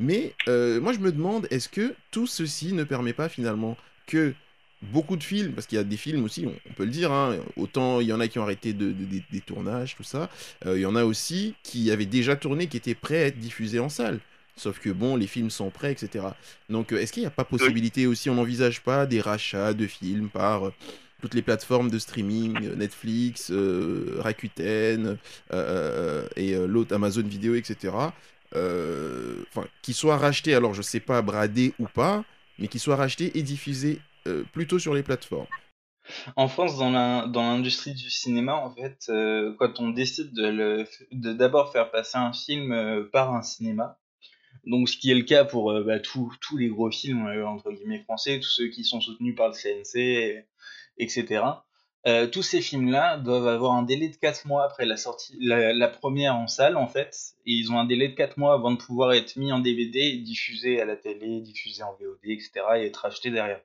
Mais 0.00 0.34
euh, 0.48 0.80
moi, 0.80 0.92
je 0.92 0.98
me 0.98 1.12
demande, 1.12 1.46
est-ce 1.50 1.68
que 1.68 1.94
tout 2.10 2.26
ceci 2.26 2.72
ne 2.72 2.84
permet 2.84 3.12
pas 3.12 3.28
finalement 3.28 3.76
que 4.06 4.34
beaucoup 4.82 5.16
de 5.16 5.22
films, 5.22 5.52
parce 5.52 5.66
qu'il 5.66 5.76
y 5.76 5.80
a 5.80 5.84
des 5.84 5.96
films 5.96 6.24
aussi, 6.24 6.44
on, 6.46 6.54
on 6.68 6.72
peut 6.74 6.84
le 6.84 6.90
dire, 6.90 7.10
hein, 7.12 7.36
autant 7.56 8.00
il 8.00 8.08
y 8.08 8.12
en 8.12 8.20
a 8.20 8.28
qui 8.28 8.38
ont 8.38 8.42
arrêté 8.42 8.72
de, 8.74 8.86
de- 8.92 9.04
des- 9.04 9.24
des 9.32 9.40
tournages, 9.40 9.94
tout 9.96 10.02
ça, 10.02 10.28
euh, 10.66 10.76
il 10.76 10.82
y 10.82 10.86
en 10.86 10.94
a 10.96 11.04
aussi 11.04 11.54
qui 11.62 11.90
avaient 11.90 12.04
déjà 12.06 12.36
tourné, 12.36 12.66
qui 12.66 12.76
étaient 12.76 12.94
prêts 12.94 13.22
à 13.22 13.26
être 13.28 13.38
diffusés 13.38 13.80
en 13.80 13.88
salle. 13.88 14.20
Sauf 14.56 14.78
que 14.78 14.90
bon, 14.90 15.16
les 15.16 15.26
films 15.26 15.50
sont 15.50 15.70
prêts, 15.70 15.90
etc. 15.92 16.26
Donc 16.68 16.92
euh, 16.92 16.98
est-ce 17.00 17.12
qu'il 17.12 17.22
n'y 17.22 17.26
a 17.26 17.30
pas 17.30 17.44
possibilité 17.44 18.06
aussi, 18.06 18.28
on 18.30 18.34
n'envisage 18.34 18.82
pas 18.82 19.06
des 19.06 19.20
rachats 19.20 19.72
de 19.74 19.86
films 19.86 20.28
par 20.28 20.66
euh, 20.68 20.72
toutes 21.22 21.34
les 21.34 21.42
plateformes 21.42 21.90
de 21.90 21.98
streaming, 21.98 22.54
euh, 22.62 22.76
Netflix, 22.76 23.50
euh, 23.50 24.16
Rakuten, 24.20 25.16
et 26.36 26.54
l'autre 26.66 26.94
Amazon 26.94 27.22
Vidéo, 27.22 27.54
etc. 27.54 27.94
euh, 28.56 29.42
Enfin, 29.48 29.66
qui 29.82 29.92
soient 29.92 30.16
rachetés, 30.16 30.54
alors 30.54 30.74
je 30.74 30.82
sais 30.82 31.00
pas, 31.00 31.22
bradés 31.22 31.72
ou 31.78 31.86
pas, 31.86 32.24
mais 32.58 32.68
qui 32.68 32.78
soient 32.78 32.96
rachetés 32.96 33.36
et 33.38 33.42
diffusés 33.42 34.00
euh, 34.26 34.42
plutôt 34.52 34.78
sur 34.78 34.94
les 34.94 35.02
plateformes. 35.02 35.46
En 36.36 36.48
France, 36.48 36.76
dans 36.76 36.90
l'industrie 37.32 37.94
du 37.94 38.10
cinéma, 38.10 38.54
en 38.54 38.74
fait, 38.74 39.06
euh, 39.08 39.54
quand 39.58 39.80
on 39.80 39.88
décide 39.90 40.32
de 40.34 40.84
d'abord 41.12 41.72
faire 41.72 41.90
passer 41.90 42.18
un 42.18 42.32
film 42.32 43.08
par 43.12 43.34
un 43.34 43.42
cinéma, 43.42 43.98
donc 44.66 44.88
ce 44.88 44.96
qui 44.98 45.10
est 45.10 45.14
le 45.14 45.22
cas 45.22 45.44
pour 45.44 45.72
bah, 45.84 46.00
tous 46.00 46.30
les 46.58 46.68
gros 46.68 46.90
films 46.90 47.26
entre 47.46 47.72
guillemets 47.72 48.02
français, 48.02 48.38
tous 48.40 48.48
ceux 48.50 48.68
qui 48.68 48.84
sont 48.84 49.00
soutenus 49.00 49.34
par 49.34 49.48
le 49.48 49.54
CNC, 49.54 49.96
et- 49.98 50.44
etc. 50.98 51.42
euh, 52.06 52.26
tous 52.26 52.42
ces 52.42 52.60
films-là 52.60 53.16
doivent 53.16 53.48
avoir 53.48 53.72
un 53.72 53.82
délai 53.82 54.08
de 54.08 54.16
4 54.16 54.46
mois 54.46 54.64
après 54.64 54.84
la 54.84 54.98
sortie, 54.98 55.34
la, 55.40 55.88
première 55.88 56.36
en 56.36 56.46
salle 56.48 56.76
en 56.76 56.86
fait, 56.86 57.34
et 57.46 57.52
ils 57.52 57.72
ont 57.72 57.78
un 57.78 57.86
délai 57.86 58.08
de 58.08 58.14
4 58.14 58.36
mois 58.36 58.52
avant 58.52 58.72
de 58.72 58.76
pouvoir 58.76 59.14
être 59.14 59.36
mis 59.36 59.52
en 59.52 59.58
DVD, 59.58 60.00
et 60.00 60.18
diffusés 60.18 60.82
à 60.82 60.84
la 60.84 60.96
télé, 60.96 61.40
diffusés 61.40 61.82
en 61.82 61.96
VOD, 61.98 62.18
etc. 62.24 62.50
et 62.76 62.86
être 62.86 63.06
achetés 63.06 63.30
derrière. 63.30 63.60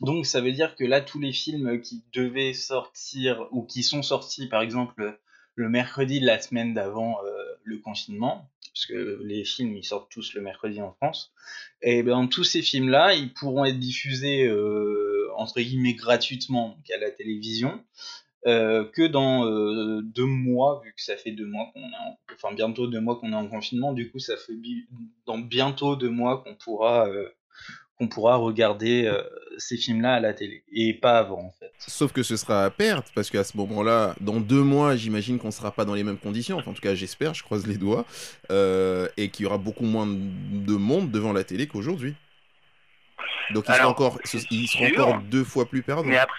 Donc 0.00 0.24
ça 0.24 0.40
veut 0.40 0.52
dire 0.52 0.76
que 0.76 0.84
là, 0.84 1.02
tous 1.02 1.20
les 1.20 1.32
films 1.32 1.82
qui 1.82 2.02
devaient 2.14 2.54
sortir 2.54 3.48
ou 3.50 3.66
qui 3.66 3.82
sont 3.82 4.02
sortis, 4.02 4.48
par 4.48 4.62
exemple, 4.62 5.18
le 5.54 5.68
mercredi 5.68 6.20
de 6.20 6.26
la 6.26 6.40
semaine 6.40 6.72
d'avant 6.72 7.18
le 7.64 7.78
confinement, 7.78 8.50
parce 8.72 8.86
que 8.86 9.20
les 9.22 9.44
films 9.44 9.76
ils 9.76 9.84
sortent 9.84 10.10
tous 10.10 10.34
le 10.34 10.40
mercredi 10.40 10.80
en 10.80 10.92
France. 10.92 11.32
Et 11.82 12.02
ben 12.02 12.26
tous 12.28 12.44
ces 12.44 12.62
films-là, 12.62 13.14
ils 13.14 13.32
pourront 13.32 13.64
être 13.64 13.78
diffusés 13.78 14.48
entre 15.36 15.60
guillemets 15.60 15.94
gratuitement 15.94 16.76
à 16.94 16.98
la 16.98 17.10
télévision. 17.10 17.82
que 18.44 19.06
dans 19.06 19.46
deux 20.02 20.26
mois, 20.26 20.80
vu 20.84 20.92
que 20.94 21.02
ça 21.02 21.16
fait 21.16 21.32
deux 21.32 21.46
mois 21.46 21.70
qu'on 21.72 21.80
est, 21.80 22.00
en, 22.06 22.18
enfin 22.34 22.54
bientôt 22.54 22.86
deux 22.86 23.00
mois 23.00 23.16
qu'on 23.16 23.32
est 23.32 23.36
en 23.36 23.48
confinement, 23.48 23.92
du 23.92 24.10
coup 24.10 24.18
ça 24.18 24.36
fait 24.36 24.54
dans 25.26 25.38
bientôt 25.38 25.96
deux 25.96 26.10
mois 26.10 26.42
qu'on 26.42 26.54
pourra 26.54 27.08
qu'on 27.98 28.08
pourra 28.08 28.36
regarder 28.36 29.06
euh, 29.06 29.22
ces 29.56 29.76
films-là 29.76 30.14
à 30.14 30.20
la 30.20 30.34
télé 30.34 30.64
et 30.72 30.94
pas 30.94 31.18
avant 31.18 31.40
en 31.40 31.52
fait. 31.52 31.70
Sauf 31.78 32.12
que 32.12 32.22
ce 32.22 32.36
sera 32.36 32.64
à 32.64 32.70
perte 32.70 33.12
parce 33.14 33.30
qu'à 33.30 33.44
ce 33.44 33.56
moment-là, 33.56 34.16
dans 34.20 34.40
deux 34.40 34.62
mois, 34.62 34.96
j'imagine 34.96 35.38
qu'on 35.38 35.52
sera 35.52 35.70
pas 35.70 35.84
dans 35.84 35.94
les 35.94 36.02
mêmes 36.02 36.18
conditions. 36.18 36.58
En 36.58 36.72
tout 36.72 36.82
cas, 36.82 36.94
j'espère, 36.94 37.34
je 37.34 37.42
croise 37.44 37.66
les 37.66 37.76
doigts, 37.76 38.04
euh, 38.50 39.08
et 39.16 39.28
qu'il 39.28 39.44
y 39.44 39.46
aura 39.46 39.58
beaucoup 39.58 39.84
moins 39.84 40.06
de 40.06 40.74
monde 40.74 41.10
devant 41.10 41.32
la 41.32 41.44
télé 41.44 41.66
qu'aujourd'hui. 41.66 42.14
Donc 43.50 43.64
il 43.68 43.74
sera 43.74 43.88
encore, 43.88 44.18
encore 44.96 45.18
deux 45.30 45.44
fois 45.44 45.66
plus 45.66 45.82
perdant. 45.82 46.04
Mais 46.04 46.16
après, 46.16 46.34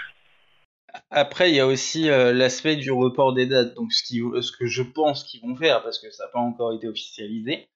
après, 1.09 1.51
il 1.51 1.55
y 1.55 1.59
a 1.59 1.67
aussi 1.67 2.09
euh, 2.09 2.33
l'aspect 2.33 2.75
du 2.75 2.91
report 2.91 3.33
des 3.33 3.45
dates. 3.45 3.73
Donc, 3.75 3.93
ce, 3.93 4.03
qui, 4.03 4.21
ce 4.41 4.51
que 4.51 4.65
je 4.65 4.83
pense 4.83 5.23
qu'ils 5.23 5.41
vont 5.41 5.55
faire, 5.55 5.83
parce 5.83 5.99
que 5.99 6.11
ça 6.11 6.25
n'a 6.25 6.29
pas 6.29 6.39
encore 6.39 6.73
été 6.73 6.87
officialisé, 6.87 7.67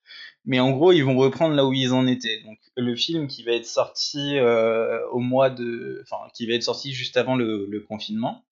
mais 0.46 0.60
en 0.60 0.72
gros, 0.72 0.92
ils 0.92 1.04
vont 1.04 1.18
reprendre 1.18 1.56
là 1.56 1.66
où 1.66 1.74
ils 1.74 1.94
en 1.94 2.08
étaient. 2.08 2.42
Donc, 2.44 2.58
le 2.76 2.96
film 2.96 3.28
qui 3.28 3.44
va 3.44 3.52
être 3.52 3.66
sorti 3.66 4.38
euh, 4.38 5.00
au 5.12 5.20
mois 5.20 5.50
de, 5.50 6.02
enfin, 6.04 6.18
qui 6.34 6.48
va 6.48 6.54
être 6.54 6.64
sorti 6.64 6.94
juste 6.94 7.18
avant 7.18 7.36
le, 7.36 7.86
confinement, 7.88 8.44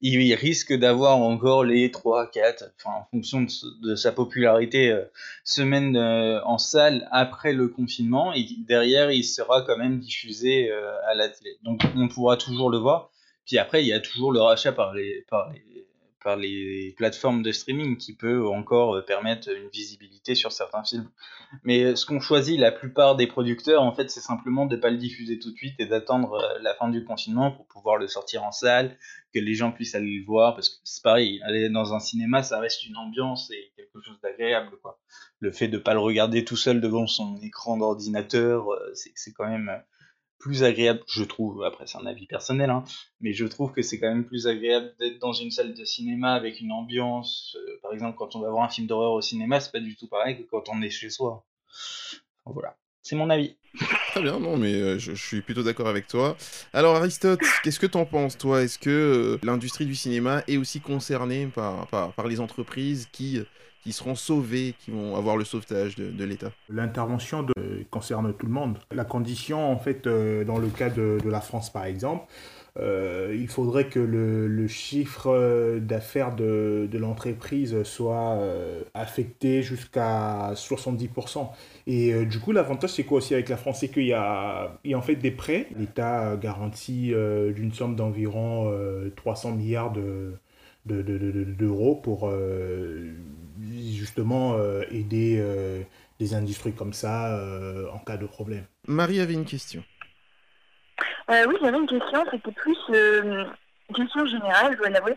il, 0.00 0.34
risque 0.34 0.72
d'avoir 0.72 1.18
encore 1.18 1.64
les 1.64 1.90
3, 1.90 2.30
4, 2.30 2.72
enfin, 2.78 2.96
en 2.96 3.04
fonction 3.10 3.46
de, 3.82 3.94
sa 3.94 4.12
popularité, 4.12 4.90
euh, 4.90 5.04
semaines 5.44 5.96
en 5.96 6.58
salle 6.58 7.08
après 7.12 7.52
le 7.52 7.68
confinement, 7.68 8.32
et 8.32 8.46
derrière, 8.58 9.10
il 9.10 9.24
sera 9.24 9.62
quand 9.62 9.76
même 9.76 9.98
diffusé 9.98 10.70
à 10.72 11.14
la 11.14 11.28
télé. 11.28 11.56
Donc, 11.62 11.80
on 11.96 12.08
pourra 12.08 12.36
toujours 12.36 12.70
le 12.70 12.78
voir. 12.78 13.10
Puis 13.46 13.58
après, 13.58 13.82
il 13.82 13.88
y 13.88 13.92
a 13.92 14.00
toujours 14.00 14.32
le 14.32 14.40
rachat 14.40 14.72
par 14.72 14.94
les, 14.94 15.24
par 15.28 16.36
les, 16.36 16.94
plateformes 16.96 17.42
de 17.42 17.52
streaming 17.52 17.98
qui 17.98 18.14
peut 18.14 18.46
encore 18.48 18.96
euh, 18.96 19.02
permettre 19.02 19.50
une 19.50 19.68
visibilité 19.68 20.34
sur 20.34 20.52
certains 20.52 20.82
films. 20.82 21.10
Mais 21.64 21.94
ce 21.96 22.06
qu'ont 22.06 22.20
choisi 22.20 22.56
la 22.56 22.72
plupart 22.72 23.14
des 23.16 23.26
producteurs, 23.26 23.82
en 23.82 23.94
fait, 23.94 24.10
c'est 24.10 24.20
simplement 24.20 24.64
de 24.66 24.76
ne 24.76 24.80
pas 24.80 24.90
le 24.90 24.96
diffuser 24.96 25.38
tout 25.38 25.50
de 25.50 25.56
suite 25.56 25.74
et 25.78 25.86
d'attendre 25.86 26.34
euh, 26.34 26.58
la 26.62 26.74
fin 26.74 26.88
du 26.88 27.04
confinement 27.04 27.52
pour 27.52 27.66
pouvoir 27.66 27.98
le 27.98 28.08
sortir 28.08 28.42
en 28.42 28.52
salle, 28.52 28.96
que 29.34 29.38
les 29.38 29.54
gens 29.54 29.70
puissent 29.70 29.94
aller 29.94 30.18
le 30.18 30.24
voir, 30.24 30.54
parce 30.54 30.70
que 30.70 30.76
c'est 30.84 31.02
pareil, 31.02 31.40
aller 31.44 31.68
dans 31.68 31.92
un 31.92 32.00
cinéma, 32.00 32.42
ça 32.42 32.58
reste 32.58 32.86
une 32.86 32.96
ambiance 32.96 33.50
et 33.50 33.72
quelque 33.76 34.00
chose 34.00 34.18
d'agréable, 34.22 34.70
quoi. 34.82 34.98
Le 35.40 35.52
fait 35.52 35.68
de 35.68 35.76
ne 35.76 35.82
pas 35.82 35.92
le 35.92 36.00
regarder 36.00 36.44
tout 36.44 36.56
seul 36.56 36.80
devant 36.80 37.06
son 37.06 37.36
écran 37.42 37.76
d'ordinateur, 37.76 38.72
euh, 38.72 38.92
c'est 38.94 39.32
quand 39.32 39.48
même 39.48 39.70
plus 40.44 40.62
agréable, 40.62 41.00
je 41.06 41.24
trouve, 41.24 41.64
après 41.64 41.86
c'est 41.86 41.96
un 41.96 42.04
avis 42.04 42.26
personnel, 42.26 42.68
hein, 42.68 42.84
mais 43.22 43.32
je 43.32 43.46
trouve 43.46 43.72
que 43.72 43.80
c'est 43.80 43.98
quand 43.98 44.10
même 44.10 44.26
plus 44.26 44.46
agréable 44.46 44.94
d'être 45.00 45.18
dans 45.18 45.32
une 45.32 45.50
salle 45.50 45.72
de 45.72 45.84
cinéma 45.86 46.34
avec 46.34 46.60
une 46.60 46.70
ambiance. 46.70 47.56
Euh, 47.56 47.78
par 47.80 47.94
exemple, 47.94 48.18
quand 48.18 48.36
on 48.36 48.40
va 48.40 48.50
voir 48.50 48.62
un 48.62 48.68
film 48.68 48.86
d'horreur 48.86 49.12
au 49.12 49.22
cinéma, 49.22 49.58
c'est 49.58 49.72
pas 49.72 49.80
du 49.80 49.96
tout 49.96 50.06
pareil 50.06 50.36
que 50.36 50.42
quand 50.42 50.68
on 50.68 50.82
est 50.82 50.90
chez 50.90 51.08
soi. 51.08 51.46
Voilà, 52.44 52.76
c'est 53.00 53.16
mon 53.16 53.30
avis. 53.30 53.56
Très 54.10 54.20
bien, 54.20 54.38
non, 54.38 54.58
mais 54.58 54.74
euh, 54.74 54.98
je, 54.98 55.14
suis 55.14 55.40
plutôt 55.40 55.62
d'accord 55.62 55.88
avec 55.88 56.08
toi. 56.08 56.36
Alors 56.74 56.94
Aristote, 56.94 57.40
qu'est-ce 57.62 57.80
que 57.80 57.86
t'en 57.86 58.04
penses, 58.04 58.36
toi? 58.36 58.62
Est-ce 58.62 58.78
que 58.78 58.90
euh, 58.90 59.38
l'industrie 59.42 59.86
du 59.86 59.94
cinéma 59.94 60.42
est 60.46 60.58
aussi 60.58 60.82
concernée 60.82 61.46
par, 61.46 61.86
par, 61.86 62.12
par 62.12 62.28
les 62.28 62.40
entreprises 62.40 63.08
qui 63.10 63.40
qui 63.84 63.92
seront 63.92 64.14
sauvés, 64.14 64.74
qui 64.80 64.90
vont 64.90 65.14
avoir 65.14 65.36
le 65.36 65.44
sauvetage 65.44 65.94
de, 65.96 66.24
l'État 66.24 66.50
L'intervention 66.70 67.46
concerne 67.90 68.32
tout 68.32 68.46
le 68.46 68.52
monde. 68.52 68.78
La 68.92 69.04
condition, 69.04 69.70
en 69.70 69.76
fait, 69.76 70.06
euh, 70.06 70.42
dans 70.44 70.56
le 70.56 70.68
cas 70.68 70.88
de, 70.88 71.18
la 71.28 71.42
France, 71.42 71.70
par 71.70 71.84
exemple, 71.84 72.24
euh, 72.78 73.36
il 73.38 73.46
faudrait 73.46 73.88
que 73.88 74.00
le, 74.00 74.66
chiffre 74.68 75.78
d'affaires 75.80 76.34
de, 76.34 76.88
l'entreprise 76.94 77.82
soit 77.82 78.38
euh, 78.38 78.82
affecté 78.94 79.62
jusqu'à 79.62 80.52
70%. 80.54 81.46
Et 81.86 82.24
du 82.24 82.40
coup, 82.40 82.52
l'avantage, 82.52 82.94
c'est 82.94 83.04
quoi 83.04 83.18
aussi 83.18 83.34
avec 83.34 83.50
la 83.50 83.58
France? 83.58 83.80
C'est 83.80 83.88
qu'il 83.88 84.04
y 84.04 84.08
y 84.08 84.14
a 84.14 84.78
en 84.94 85.02
fait 85.02 85.16
des 85.16 85.30
prêts. 85.30 85.68
L'État 85.76 86.36
garantit 86.36 87.12
d'une 87.54 87.72
somme 87.74 87.96
d'environ 87.96 88.74
300 89.16 89.52
milliards 89.52 89.92
d'euros 90.86 91.96
pour 91.96 92.30
justement 93.60 94.54
euh, 94.54 94.82
aider 94.90 95.38
euh, 95.40 95.82
des 96.20 96.34
industries 96.34 96.74
comme 96.74 96.92
ça 96.92 97.36
euh, 97.36 97.88
en 97.92 97.98
cas 97.98 98.16
de 98.16 98.26
problème. 98.26 98.64
Marie 98.86 99.20
avait 99.20 99.34
une 99.34 99.44
question. 99.44 99.82
oui, 101.28 101.56
j'avais 101.62 101.78
une 101.78 101.86
question, 101.86 102.24
c'était 102.30 102.52
plus 102.52 102.76
une 102.88 103.46
question 103.94 104.26
générale, 104.26 104.72
je 104.72 104.78
dois 104.78 104.90
l'avouer. 104.90 105.16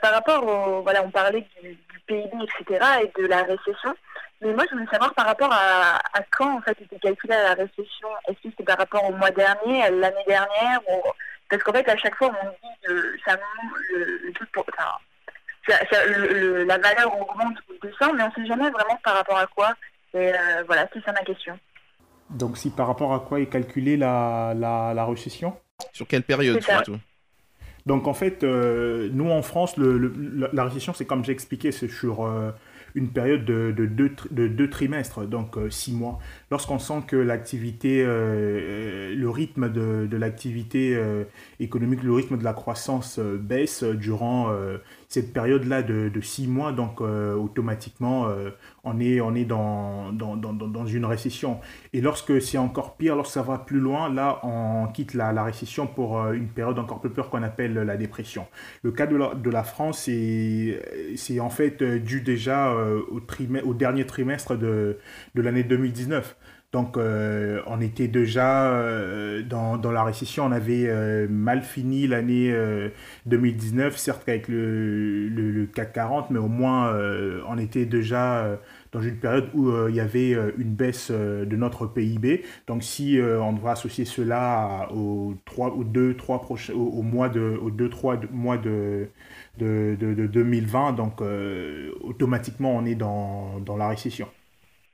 par 0.00 0.12
rapport 0.12 0.46
au. 0.46 0.82
Voilà, 0.82 1.02
on 1.02 1.10
parlait 1.10 1.46
du, 1.62 1.78
PIB, 2.06 2.30
etc., 2.42 2.84
et 3.02 3.20
de 3.20 3.26
la 3.26 3.42
récession. 3.42 3.94
Mais 4.42 4.52
moi, 4.52 4.64
je 4.68 4.76
voulais 4.76 4.90
savoir 4.90 5.14
par 5.14 5.26
rapport 5.26 5.50
à, 5.50 6.00
quand, 6.36 6.58
en 6.58 6.60
fait, 6.60 6.76
était 6.82 6.98
calculée 6.98 7.34
la 7.34 7.54
récession. 7.54 8.08
Est-ce 8.28 8.36
que 8.42 8.50
c'était 8.50 8.64
par 8.64 8.76
rapport 8.76 9.08
au 9.08 9.12
mois 9.12 9.30
dernier, 9.30 9.82
à 9.82 9.90
l'année 9.90 10.24
dernière 10.26 10.80
ou... 10.90 11.02
Parce 11.48 11.62
qu'en 11.62 11.72
fait, 11.72 11.88
à 11.88 11.96
chaque 11.96 12.16
fois, 12.16 12.30
on 12.42 12.48
dit 12.48 12.74
que 12.82 13.16
ça 13.24 13.38
le, 13.94 14.04
le 14.26 14.32
la 15.68 16.78
valeur 16.78 17.20
augmente 17.20 17.56
ou 17.68 17.86
descend, 17.86 18.16
mais 18.16 18.22
on 18.22 18.28
ne 18.28 18.32
sait 18.32 18.46
jamais 18.46 18.70
vraiment 18.70 18.98
par 19.02 19.14
rapport 19.14 19.38
à 19.38 19.46
quoi. 19.46 19.74
Et 20.12 20.32
euh, 20.32 20.62
voilà, 20.66 20.88
c'est 20.92 21.02
ça 21.04 21.12
ma 21.12 21.22
question. 21.22 21.58
Donc, 22.30 22.56
si 22.56 22.70
par 22.70 22.86
rapport 22.86 23.12
à 23.12 23.20
quoi 23.20 23.40
est 23.40 23.46
calculée 23.46 23.96
la, 23.96 24.54
la, 24.56 24.92
la 24.94 25.04
récession? 25.04 25.56
Sur 25.92 26.06
quelle 26.06 26.22
période 26.22 26.62
surtout? 26.62 26.98
Donc, 27.84 28.06
en 28.06 28.14
fait, 28.14 28.44
euh, 28.44 29.10
nous 29.12 29.30
en 29.30 29.42
France, 29.42 29.76
le, 29.76 30.48
la 30.52 30.64
récession, 30.64 30.94
c'est 30.94 31.04
comme 31.04 31.24
j'ai 31.24 31.32
expliqué, 31.32 31.72
c'est 31.72 31.88
sur 31.88 32.24
euh, 32.24 32.50
une 32.94 33.10
période 33.10 33.44
de, 33.44 33.72
de, 33.72 33.86
deux, 33.86 34.14
de 34.30 34.46
deux 34.46 34.70
trimestres, 34.70 35.26
donc 35.26 35.56
six 35.68 35.92
mois. 35.92 36.20
Lorsqu'on 36.50 36.78
sent 36.78 37.02
que 37.08 37.16
l'activité, 37.16 38.04
le 38.04 39.28
rythme 39.28 39.68
de, 39.68 40.06
de 40.06 40.16
l'activité 40.16 40.96
économique, 41.58 42.04
le 42.04 42.12
rythme 42.12 42.38
de 42.38 42.44
la 42.44 42.52
croissance 42.52 43.18
baisse 43.18 43.82
durant 43.82 44.48
cette 45.14 45.32
période-là 45.32 45.82
de, 45.82 46.20
six 46.20 46.48
mois, 46.48 46.72
donc 46.72 47.00
euh, 47.00 47.36
automatiquement, 47.36 48.26
euh, 48.26 48.50
on 48.82 48.98
est, 48.98 49.20
on 49.20 49.32
est 49.36 49.44
dans, 49.44 50.86
une 50.86 51.04
récession. 51.04 51.60
Et 51.92 52.00
lorsque 52.00 52.42
c'est 52.42 52.58
encore 52.58 52.96
pire, 52.96 53.14
lorsque 53.14 53.34
ça 53.34 53.42
va 53.42 53.58
plus 53.58 53.78
loin, 53.78 54.12
là, 54.12 54.40
on 54.42 54.88
quitte 54.88 55.14
la, 55.14 55.44
récession 55.44 55.86
pour 55.86 56.20
euh, 56.20 56.32
une 56.32 56.48
période 56.48 56.80
encore 56.80 57.00
plus 57.00 57.10
peur 57.10 57.30
qu'on 57.30 57.44
appelle 57.44 57.74
la 57.74 57.96
dépression. 57.96 58.48
Le 58.82 58.90
cas 58.90 59.06
de 59.06 59.50
la, 59.50 59.62
France, 59.62 60.02
c'est 60.02 61.40
en 61.40 61.50
fait 61.50 61.82
dû 61.82 62.20
déjà 62.20 62.74
au, 62.74 63.74
dernier 63.74 64.06
trimestre 64.06 64.56
de 64.56 64.98
l'année 65.36 65.62
2019. 65.62 66.36
Donc, 66.74 66.96
euh, 66.96 67.62
on 67.68 67.80
était 67.80 68.08
déjà 68.08 68.72
euh, 68.72 69.42
dans, 69.44 69.78
la 69.92 70.02
récession. 70.02 70.44
On 70.44 70.50
avait 70.50 70.88
euh, 70.88 71.28
mal 71.30 71.62
fini 71.62 72.08
l'année 72.08 72.52
2019, 73.26 73.96
certes 73.96 74.28
avec 74.28 74.48
le, 74.48 75.28
le, 75.28 75.66
CAC 75.66 75.92
40, 75.92 76.30
mais 76.30 76.40
au 76.40 76.48
moins, 76.48 76.92
on 77.48 77.58
était 77.58 77.86
déjà 77.86 78.58
dans 78.90 79.00
une 79.00 79.18
période 79.18 79.50
où 79.54 79.70
il 79.88 79.94
y 79.94 80.00
avait 80.00 80.32
une 80.58 80.74
baisse 80.74 81.12
de 81.12 81.56
notre 81.56 81.86
PIB. 81.86 82.42
Donc, 82.66 82.82
si 82.82 83.20
on 83.22 83.52
doit 83.52 83.70
associer 83.72 84.04
cela 84.04 84.88
aux, 84.92 85.34
3, 85.44 85.68
aux, 85.76 85.84
deux, 85.84 86.16
trois 86.16 86.40
prochains, 86.40 86.72
au, 86.72 87.02
mois 87.02 87.28
de, 87.28 87.56
aux 87.62 87.70
trois 87.88 88.18
mois 88.32 88.58
de 88.58 89.06
2020, 89.60 90.94
donc 90.94 91.22
automatiquement, 92.02 92.74
on 92.74 92.84
est 92.84 92.96
dans, 92.96 93.60
dans 93.60 93.76
la 93.76 93.86
récession. 93.86 94.26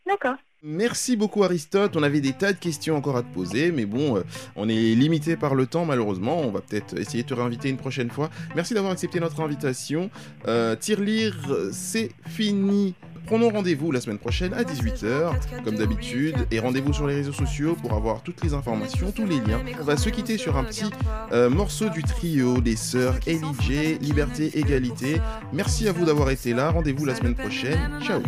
D'accord. 0.07 0.37
Merci 0.62 1.16
beaucoup 1.16 1.42
Aristote, 1.42 1.96
on 1.96 2.03
avait 2.03 2.20
des 2.20 2.35
tas 2.35 2.53
de 2.53 2.59
questions 2.59 2.94
encore 2.94 3.16
à 3.16 3.23
te 3.23 3.33
poser, 3.33 3.73
mais 3.73 3.87
bon, 3.87 4.18
euh, 4.18 4.25
on 4.57 4.68
est 4.68 4.94
limité 4.94 5.35
par 5.35 5.55
le 5.55 5.66
temps 5.66 5.87
malheureusement, 5.87 6.38
on 6.38 6.51
va 6.51 6.61
peut-être 6.61 6.99
essayer 6.99 7.23
de 7.23 7.29
te 7.29 7.33
réinviter 7.33 7.70
une 7.70 7.79
prochaine 7.79 8.11
fois. 8.11 8.29
Merci 8.55 8.75
d'avoir 8.75 8.92
accepté 8.92 9.20
notre 9.20 9.40
invitation. 9.40 10.11
Euh, 10.49 10.77
Tirelire, 10.77 11.35
c'est 11.73 12.11
fini 12.27 12.94
Prenons 13.26 13.50
rendez-vous 13.50 13.92
la 13.92 14.00
semaine 14.00 14.18
prochaine 14.18 14.52
à 14.54 14.62
18h, 14.62 15.33
comme 15.64 15.76
d'habitude, 15.76 16.37
et 16.50 16.59
rendez-vous 16.59 16.92
sur 16.92 17.06
les 17.06 17.14
réseaux 17.14 17.33
sociaux 17.33 17.76
pour 17.80 17.92
avoir 17.92 18.22
toutes 18.22 18.42
les 18.42 18.54
informations, 18.54 19.12
tous 19.12 19.26
les 19.26 19.37
liens. 19.37 19.61
On 19.80 19.85
va 19.85 19.96
se 19.96 20.09
quitter 20.09 20.38
sur 20.38 20.56
un 20.56 20.64
petit 20.64 20.90
euh, 21.33 21.48
morceau 21.48 21.88
du 21.88 22.02
trio 22.02 22.61
des 22.61 22.76
sœurs 22.76 23.14
J, 23.61 23.98
Liberté, 24.00 24.59
Égalité. 24.59 25.20
Merci 25.52 25.88
à 25.88 25.92
vous 25.92 26.04
d'avoir 26.04 26.30
été 26.30 26.52
là, 26.52 26.70
rendez-vous 26.70 27.04
la 27.04 27.14
semaine 27.14 27.35
prochaine. 27.35 27.78
Ciao 28.02 28.20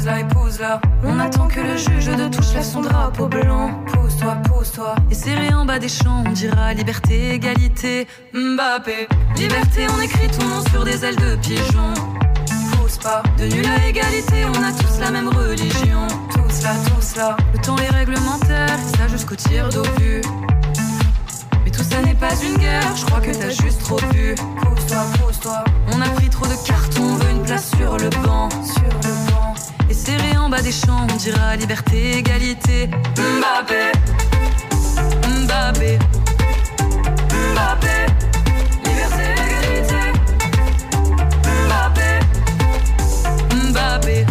Épouse-la, 0.00 0.20
épouse-la. 0.20 0.80
On 1.04 1.18
attend 1.18 1.48
que 1.48 1.60
le 1.60 1.76
juge 1.76 2.06
de 2.06 2.28
touche 2.28 2.54
lève 2.54 2.64
son 2.64 2.80
drapeau 2.80 3.28
blanc. 3.28 3.84
Pousse-toi, 3.92 4.36
pousse-toi. 4.46 4.94
Et 5.10 5.14
serré 5.14 5.52
en 5.52 5.64
bas 5.64 5.78
des 5.78 5.88
champs, 5.88 6.24
on 6.26 6.32
dira 6.32 6.74
liberté, 6.74 7.34
égalité. 7.34 8.06
Mbappé. 8.32 9.08
Liberté, 9.36 9.86
on 9.96 10.00
écrit 10.00 10.28
ton 10.28 10.46
nom 10.46 10.64
sur 10.70 10.84
des 10.84 11.04
ailes 11.04 11.16
de 11.16 11.36
pigeon. 11.36 12.19
De 13.38 13.44
nul 13.44 13.64
à 13.66 13.86
égalité, 13.86 14.44
on 14.46 14.62
a 14.64 14.72
tous 14.72 14.98
la 14.98 15.12
même 15.12 15.28
religion. 15.28 16.08
Tous 16.34 16.62
là, 16.64 16.72
tous 16.88 17.16
là. 17.16 17.36
Le 17.52 17.58
temps 17.60 17.76
est 17.78 17.88
réglementaire, 17.88 18.76
ça 18.96 19.06
jusqu'au 19.06 19.36
tir 19.36 19.68
d'eau 19.68 19.84
vu. 20.00 20.20
Mais 21.64 21.70
tout 21.70 21.84
ça 21.84 22.02
n'est 22.02 22.16
pas 22.16 22.34
une 22.42 22.58
guerre, 22.58 22.96
je 22.96 23.06
crois 23.06 23.20
que 23.20 23.30
t'as 23.30 23.50
juste 23.50 23.80
trop 23.84 23.98
vu. 24.12 24.34
Pousse-toi, 24.34 25.04
pousse-toi. 25.20 25.64
On 25.92 26.00
a 26.00 26.08
pris 26.08 26.28
trop 26.30 26.46
de 26.46 26.66
cartons, 26.66 27.02
on 27.04 27.14
veut 27.14 27.30
une 27.30 27.42
place 27.44 27.70
sur 27.76 27.96
le 27.96 28.10
banc. 28.26 28.48
Sur 28.64 28.82
le 28.82 29.30
banc. 29.30 29.54
Et 29.88 29.94
serré 29.94 30.36
en 30.36 30.48
bas 30.48 30.60
des 30.60 30.72
champs, 30.72 31.06
on 31.08 31.16
dira 31.16 31.54
liberté, 31.54 32.18
égalité. 32.18 32.90
Mbappé, 33.16 33.92
Mbappé. 35.28 35.98
happy. 43.90 44.29